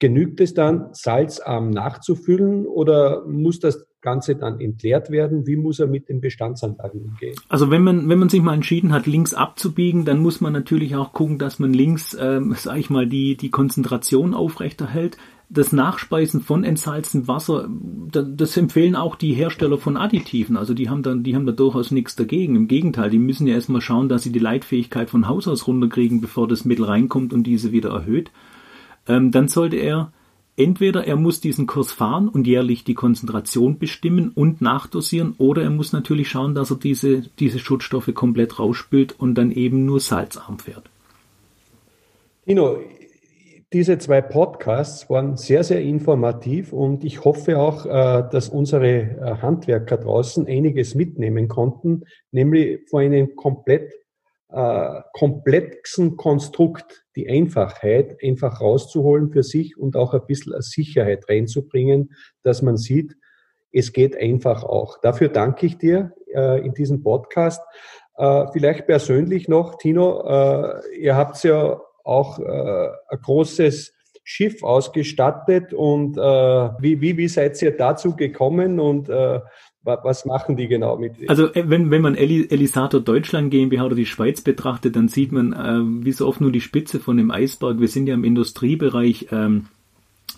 genügt 0.00 0.40
es 0.40 0.52
dann, 0.52 0.88
salzarm 0.92 1.70
nachzufüllen 1.70 2.66
oder 2.66 3.24
muss 3.26 3.60
das 3.60 3.86
Ganze 4.00 4.36
dann 4.36 4.60
entleert 4.60 5.10
werden? 5.10 5.46
Wie 5.46 5.56
muss 5.56 5.78
er 5.78 5.86
mit 5.86 6.08
den 6.08 6.20
Bestandsanlagen 6.20 7.02
umgehen? 7.02 7.36
Also 7.48 7.70
wenn 7.70 7.82
man, 7.82 8.08
wenn 8.08 8.18
man 8.18 8.28
sich 8.28 8.42
mal 8.42 8.54
entschieden 8.54 8.92
hat, 8.92 9.06
links 9.06 9.34
abzubiegen, 9.34 10.04
dann 10.04 10.20
muss 10.20 10.40
man 10.40 10.52
natürlich 10.52 10.96
auch 10.96 11.12
gucken, 11.12 11.38
dass 11.38 11.58
man 11.58 11.72
links, 11.72 12.16
ähm, 12.18 12.54
sag 12.56 12.78
ich 12.78 12.90
mal, 12.90 13.06
die, 13.06 13.36
die 13.36 13.50
Konzentration 13.50 14.34
aufrechterhält. 14.34 15.16
Das 15.52 15.72
Nachspeisen 15.72 16.42
von 16.42 16.62
entsalztem 16.62 17.26
Wasser, 17.26 17.68
das 18.12 18.56
empfehlen 18.56 18.94
auch 18.94 19.16
die 19.16 19.34
Hersteller 19.34 19.78
von 19.78 19.96
Additiven. 19.96 20.56
Also 20.56 20.74
die 20.74 20.88
haben 20.88 21.02
dann, 21.02 21.24
die 21.24 21.34
haben 21.34 21.44
da 21.44 21.52
durchaus 21.52 21.90
nichts 21.90 22.14
dagegen. 22.14 22.54
Im 22.54 22.68
Gegenteil, 22.68 23.10
die 23.10 23.18
müssen 23.18 23.48
ja 23.48 23.54
erstmal 23.54 23.80
schauen, 23.80 24.08
dass 24.08 24.22
sie 24.22 24.30
die 24.30 24.38
Leitfähigkeit 24.38 25.10
von 25.10 25.26
Haus 25.26 25.48
aus 25.48 25.66
runterkriegen, 25.66 26.20
bevor 26.20 26.46
das 26.46 26.64
Mittel 26.64 26.84
reinkommt 26.84 27.32
und 27.32 27.42
diese 27.42 27.72
wieder 27.72 27.90
erhöht. 27.90 28.30
Ähm, 29.08 29.32
dann 29.32 29.48
sollte 29.48 29.76
er 29.76 30.12
Entweder 30.60 31.06
er 31.06 31.16
muss 31.16 31.40
diesen 31.40 31.66
Kurs 31.66 31.90
fahren 31.90 32.28
und 32.28 32.46
jährlich 32.46 32.84
die 32.84 32.92
Konzentration 32.92 33.78
bestimmen 33.78 34.30
und 34.34 34.60
nachdosieren, 34.60 35.34
oder 35.38 35.62
er 35.62 35.70
muss 35.70 35.94
natürlich 35.94 36.28
schauen, 36.28 36.54
dass 36.54 36.70
er 36.70 36.76
diese, 36.76 37.22
diese 37.38 37.58
Schutzstoffe 37.58 38.12
komplett 38.12 38.58
rausspült 38.58 39.18
und 39.18 39.36
dann 39.36 39.52
eben 39.52 39.86
nur 39.86 40.00
salzarm 40.00 40.58
fährt. 40.58 40.90
Tino, 42.44 42.76
diese 43.72 43.96
zwei 43.96 44.20
Podcasts 44.20 45.08
waren 45.08 45.38
sehr, 45.38 45.64
sehr 45.64 45.80
informativ 45.80 46.74
und 46.74 47.04
ich 47.04 47.24
hoffe 47.24 47.58
auch, 47.58 47.86
äh, 47.86 48.28
dass 48.30 48.50
unsere 48.50 48.86
äh, 48.86 49.36
Handwerker 49.40 49.96
draußen 49.96 50.46
einiges 50.46 50.94
mitnehmen 50.94 51.48
konnten, 51.48 52.04
nämlich 52.32 52.80
vor 52.90 53.00
einem 53.00 53.34
komplett 53.34 53.94
äh, 54.50 55.00
komplexen 55.14 56.18
Konstrukt 56.18 57.06
die 57.20 57.28
Einfachheit 57.28 58.16
einfach 58.22 58.60
rauszuholen 58.60 59.30
für 59.30 59.42
sich 59.42 59.76
und 59.76 59.96
auch 59.96 60.14
ein 60.14 60.24
bisschen 60.26 60.54
Sicherheit 60.62 61.28
reinzubringen, 61.28 62.12
dass 62.42 62.62
man 62.62 62.76
sieht, 62.76 63.16
es 63.72 63.92
geht 63.92 64.16
einfach 64.16 64.64
auch. 64.64 64.98
Dafür 65.00 65.28
danke 65.28 65.66
ich 65.66 65.76
dir 65.76 66.12
äh, 66.34 66.64
in 66.64 66.72
diesem 66.72 67.02
Podcast. 67.02 67.62
Äh, 68.16 68.46
vielleicht 68.52 68.86
persönlich 68.86 69.48
noch, 69.48 69.76
Tino, 69.76 70.22
äh, 70.26 70.98
ihr 70.98 71.14
habt 71.14 71.42
ja 71.44 71.80
auch 72.04 72.38
äh, 72.38 72.88
ein 73.08 73.20
großes 73.22 73.92
Schiff 74.24 74.62
ausgestattet 74.62 75.74
und 75.74 76.16
äh, 76.16 76.20
wie, 76.20 77.00
wie, 77.00 77.16
wie 77.16 77.28
seid 77.28 77.60
ihr 77.62 77.76
dazu 77.76 78.16
gekommen 78.16 78.80
und 78.80 79.08
äh, 79.08 79.40
was 79.82 80.24
machen 80.26 80.56
die 80.56 80.68
genau 80.68 80.98
mit? 80.98 81.28
Also 81.28 81.52
äh, 81.54 81.64
wenn, 81.68 81.90
wenn 81.90 82.02
man 82.02 82.14
Elisator 82.14 83.00
Deutschland 83.00 83.50
GmbH 83.50 83.86
oder 83.86 83.94
die 83.96 84.06
Schweiz 84.06 84.40
betrachtet, 84.42 84.96
dann 84.96 85.08
sieht 85.08 85.32
man 85.32 85.52
äh, 85.52 86.04
wie 86.04 86.12
so 86.12 86.26
oft 86.26 86.40
nur 86.40 86.52
die 86.52 86.60
Spitze 86.60 87.00
von 87.00 87.16
dem 87.16 87.30
Eisberg. 87.30 87.80
Wir 87.80 87.88
sind 87.88 88.06
ja 88.06 88.14
im 88.14 88.24
Industriebereich, 88.24 89.28
ähm, 89.32 89.66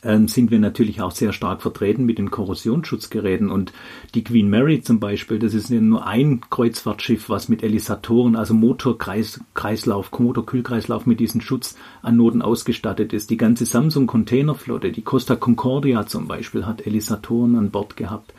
ähm, 0.05 0.29
sind 0.29 0.51
wir 0.51 0.59
natürlich 0.59 1.01
auch 1.01 1.11
sehr 1.11 1.33
stark 1.33 1.63
vertreten 1.63 2.05
mit 2.05 2.19
den 2.19 2.31
Korrosionsschutzgeräten 2.31 3.51
und 3.51 3.73
die 4.15 4.25
Queen 4.25 4.49
Mary 4.49 4.81
zum 4.81 5.01
Beispiel, 5.01 5.39
das 5.39 5.55
ist 5.55 5.71
ja 5.71 5.81
nur 5.81 6.07
ein 6.07 6.41
Kreuzfahrtschiff, 6.49 7.29
was 7.29 7.49
mit 7.49 7.63
Elisatoren, 7.63 8.35
also 8.37 8.55
Motorkreislauf, 8.55 10.11
Motorkühlkreislauf 10.17 11.07
mit 11.07 11.21
diesen 11.21 11.41
Schutzanoden 11.41 12.43
ausgestattet 12.43 13.13
ist. 13.13 13.31
Die 13.31 13.37
ganze 13.37 13.65
Samsung 13.65 14.07
Containerflotte, 14.07 14.93
die 14.93 15.03
Costa 15.03 15.37
Concordia 15.37 16.07
zum 16.07 16.27
Beispiel, 16.27 16.67
hat 16.67 16.87
Elisatoren 16.87 17.57
an 17.57 17.71
Bord 17.71 17.97
gehabt 17.97 18.33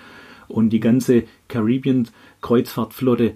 und 0.47 0.69
die 0.69 0.79
ganze 0.79 1.23
Caribbean 1.47 2.07
Kreuzfahrtflotte. 2.41 3.33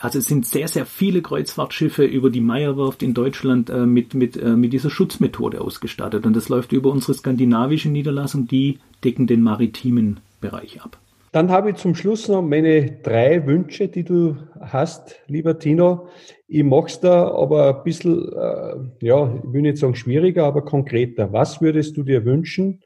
Also 0.00 0.18
es 0.18 0.26
sind 0.26 0.46
sehr, 0.46 0.68
sehr 0.68 0.86
viele 0.86 1.22
Kreuzfahrtschiffe 1.22 2.04
über 2.04 2.30
die 2.30 2.40
Meierwerft 2.40 3.02
in 3.02 3.14
Deutschland 3.14 3.70
äh, 3.70 3.86
mit, 3.86 4.14
mit, 4.14 4.36
äh, 4.36 4.56
mit 4.56 4.72
dieser 4.72 4.90
Schutzmethode 4.90 5.60
ausgestattet. 5.60 6.26
Und 6.26 6.34
das 6.34 6.48
läuft 6.48 6.72
über 6.72 6.90
unsere 6.90 7.14
skandinavische 7.14 7.90
Niederlassung, 7.90 8.46
die 8.46 8.78
decken 9.04 9.26
den 9.26 9.42
maritimen 9.42 10.20
Bereich 10.40 10.82
ab. 10.82 10.98
Dann 11.34 11.50
habe 11.50 11.70
ich 11.70 11.76
zum 11.76 11.96
Schluss 11.96 12.28
noch 12.28 12.42
meine 12.42 12.92
drei 13.02 13.44
Wünsche, 13.44 13.88
die 13.88 14.04
du 14.04 14.36
hast, 14.60 15.16
lieber 15.26 15.58
Tino. 15.58 16.06
Ich 16.46 16.62
mache 16.62 16.86
es 16.86 17.00
da 17.00 17.28
aber 17.28 17.76
ein 17.76 17.82
bisschen, 17.82 18.32
äh, 18.32 18.76
ja, 19.04 19.34
ich 19.42 19.52
will 19.52 19.62
nicht 19.62 19.78
sagen 19.78 19.96
schwieriger, 19.96 20.44
aber 20.44 20.64
konkreter. 20.64 21.32
Was 21.32 21.60
würdest 21.60 21.96
du 21.96 22.04
dir 22.04 22.24
wünschen 22.24 22.82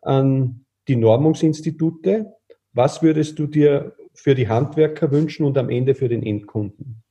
an 0.00 0.64
die 0.88 0.96
Normungsinstitute, 0.96 2.26
was 2.72 3.02
würdest 3.02 3.38
du 3.38 3.46
dir 3.46 3.94
für 4.14 4.34
die 4.34 4.48
Handwerker 4.48 5.10
wünschen 5.10 5.44
und 5.44 5.56
am 5.58 5.68
Ende 5.68 5.94
für 5.94 6.08
den 6.08 6.22
Endkunden? 6.22 7.02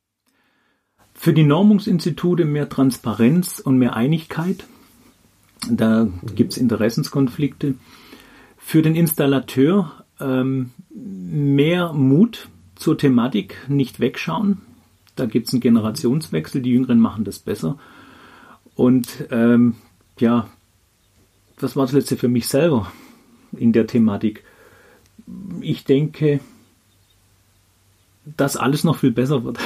Für 1.13 1.34
die 1.34 1.43
Normungsinstitute 1.43 2.45
mehr 2.45 2.69
Transparenz 2.69 3.60
und 3.60 3.78
mehr 3.78 3.95
Einigkeit. 3.95 4.65
Da 5.69 6.08
gibt 6.36 6.54
es 6.54 6.58
Interessenskonflikte. 6.58 7.76
Für 8.58 8.82
den 8.82 8.95
Installateur 8.95 10.04
ähm, 10.19 10.71
mehr 10.89 11.93
Mut 11.93 12.50
zur 12.76 12.97
Thematik, 12.97 13.58
nicht 13.67 14.00
wegschauen. 14.00 14.62
Da 15.15 15.26
gibt 15.26 15.47
es 15.47 15.54
einen 15.54 15.62
Generationswechsel, 15.62 16.62
die 16.62 16.71
Jüngeren 16.71 17.00
machen 17.00 17.24
das 17.24 17.39
besser. 17.39 17.78
Und 18.76 19.28
ähm, 19.30 19.76
ja, 20.17 20.47
was 21.60 21.76
war 21.76 21.86
das 21.86 21.93
letzte 21.93 22.17
für 22.17 22.30
mich 22.30 22.47
selber 22.47 22.91
in 23.52 23.74
der 23.74 23.86
Thematik? 23.86 24.43
Ich 25.62 25.84
denke, 25.84 26.39
dass 28.38 28.57
alles 28.57 28.84
noch 28.84 28.97
viel 28.97 29.12
besser 29.12 29.43
wird. 29.43 29.57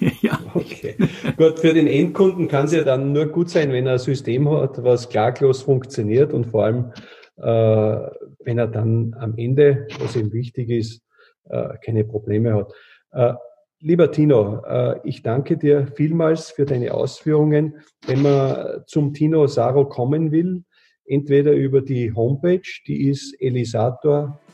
ja. 0.22 0.38
Okay. 0.54 0.96
Gut, 1.36 1.58
für 1.58 1.74
den 1.74 1.86
Endkunden 1.86 2.48
kann 2.48 2.66
es 2.66 2.72
ja 2.72 2.84
dann 2.84 3.12
nur 3.12 3.26
gut 3.26 3.50
sein, 3.50 3.72
wenn 3.72 3.86
er 3.86 3.94
ein 3.94 3.98
System 3.98 4.48
hat, 4.50 4.82
was 4.82 5.08
klaglos 5.08 5.62
funktioniert 5.62 6.32
und 6.32 6.46
vor 6.46 6.64
allem, 6.64 6.92
äh, 7.36 8.10
wenn 8.44 8.58
er 8.58 8.68
dann 8.68 9.14
am 9.18 9.36
Ende, 9.36 9.86
was 10.00 10.16
ihm 10.16 10.32
wichtig 10.32 10.70
ist, 10.70 11.02
äh, 11.48 11.74
keine 11.84 12.04
Probleme 12.04 12.54
hat. 12.54 12.72
Äh, 13.12 13.34
lieber 13.80 14.10
Tino, 14.10 14.62
äh, 14.66 15.00
ich 15.04 15.22
danke 15.22 15.56
dir 15.56 15.86
vielmals 15.94 16.50
für 16.50 16.64
deine 16.64 16.94
Ausführungen. 16.94 17.80
Wenn 18.06 18.22
man 18.22 18.82
zum 18.86 19.14
Tino 19.14 19.46
Saro 19.46 19.86
kommen 19.86 20.32
will, 20.32 20.64
entweder 21.04 21.52
über 21.52 21.80
die 21.80 22.12
Homepage, 22.12 22.62
die 22.86 23.08
ist 23.08 23.34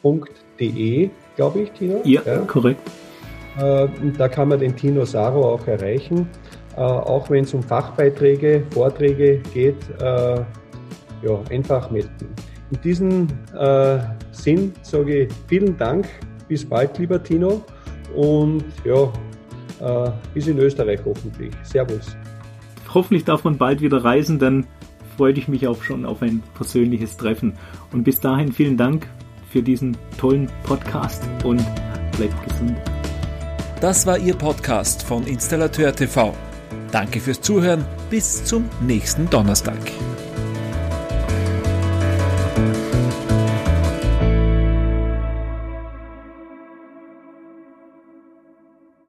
elisator.de, 0.05 1.11
glaube 1.37 1.61
ich, 1.61 1.71
Tino. 1.73 2.01
Ja, 2.05 2.23
ja. 2.27 2.39
korrekt. 2.39 2.91
Äh, 3.59 3.89
da 4.17 4.29
kann 4.29 4.49
man 4.49 4.61
den 4.61 4.77
Tino 4.77 5.05
Saro 5.05 5.55
auch 5.55 5.67
erreichen. 5.67 6.29
Äh, 6.77 6.81
auch 6.81 7.31
wenn 7.31 7.45
es 7.45 7.55
um 7.55 7.63
Fachbeiträge, 7.63 8.65
Vorträge 8.71 9.39
geht, 9.53 9.77
äh, 10.01 10.37
ja, 11.23 11.41
einfach 11.51 11.91
melden. 11.91 12.35
In 12.71 12.81
diesem 12.81 13.29
Sinn 14.33 14.73
sage 14.83 15.25
ich 15.25 15.33
vielen 15.47 15.77
Dank, 15.77 16.09
bis 16.49 16.65
bald, 16.65 16.99
lieber 16.99 17.23
Tino, 17.23 17.63
und 18.17 18.65
ja, 18.85 19.13
bis 20.33 20.49
in 20.49 20.59
Österreich 20.59 20.99
hoffentlich. 21.05 21.53
Servus. 21.63 22.17
Hoffentlich 22.93 23.25
darf 23.25 23.45
man 23.45 23.59
bald 23.59 23.81
wieder 23.81 24.03
reisen, 24.03 24.41
dann 24.41 24.67
freue 25.17 25.35
ich 25.35 25.47
mich 25.47 25.69
auch 25.69 25.83
schon 25.83 26.05
auf 26.05 26.21
ein 26.23 26.43
persönliches 26.55 27.17
Treffen. 27.17 27.53
Und 27.93 28.03
bis 28.03 28.19
dahin 28.19 28.51
vielen 28.51 28.77
Dank 28.77 29.07
für 29.55 29.63
diesen 29.63 29.97
tollen 30.19 30.49
Podcast 30.65 31.23
und 31.45 31.65
bleibt 32.17 32.49
gesund. 32.49 32.77
Das 33.81 34.05
war 34.05 34.19
Ihr 34.19 34.35
Podcast 34.35 35.05
von 35.05 35.25
Installateur 35.29 35.95
TV. 35.95 36.35
Danke 36.91 37.21
fürs 37.21 37.41
Zuhören. 37.41 37.85
Bis 38.11 38.45
zum 38.45 38.69
nächsten 38.85 39.31
Donnerstag. 39.31 39.79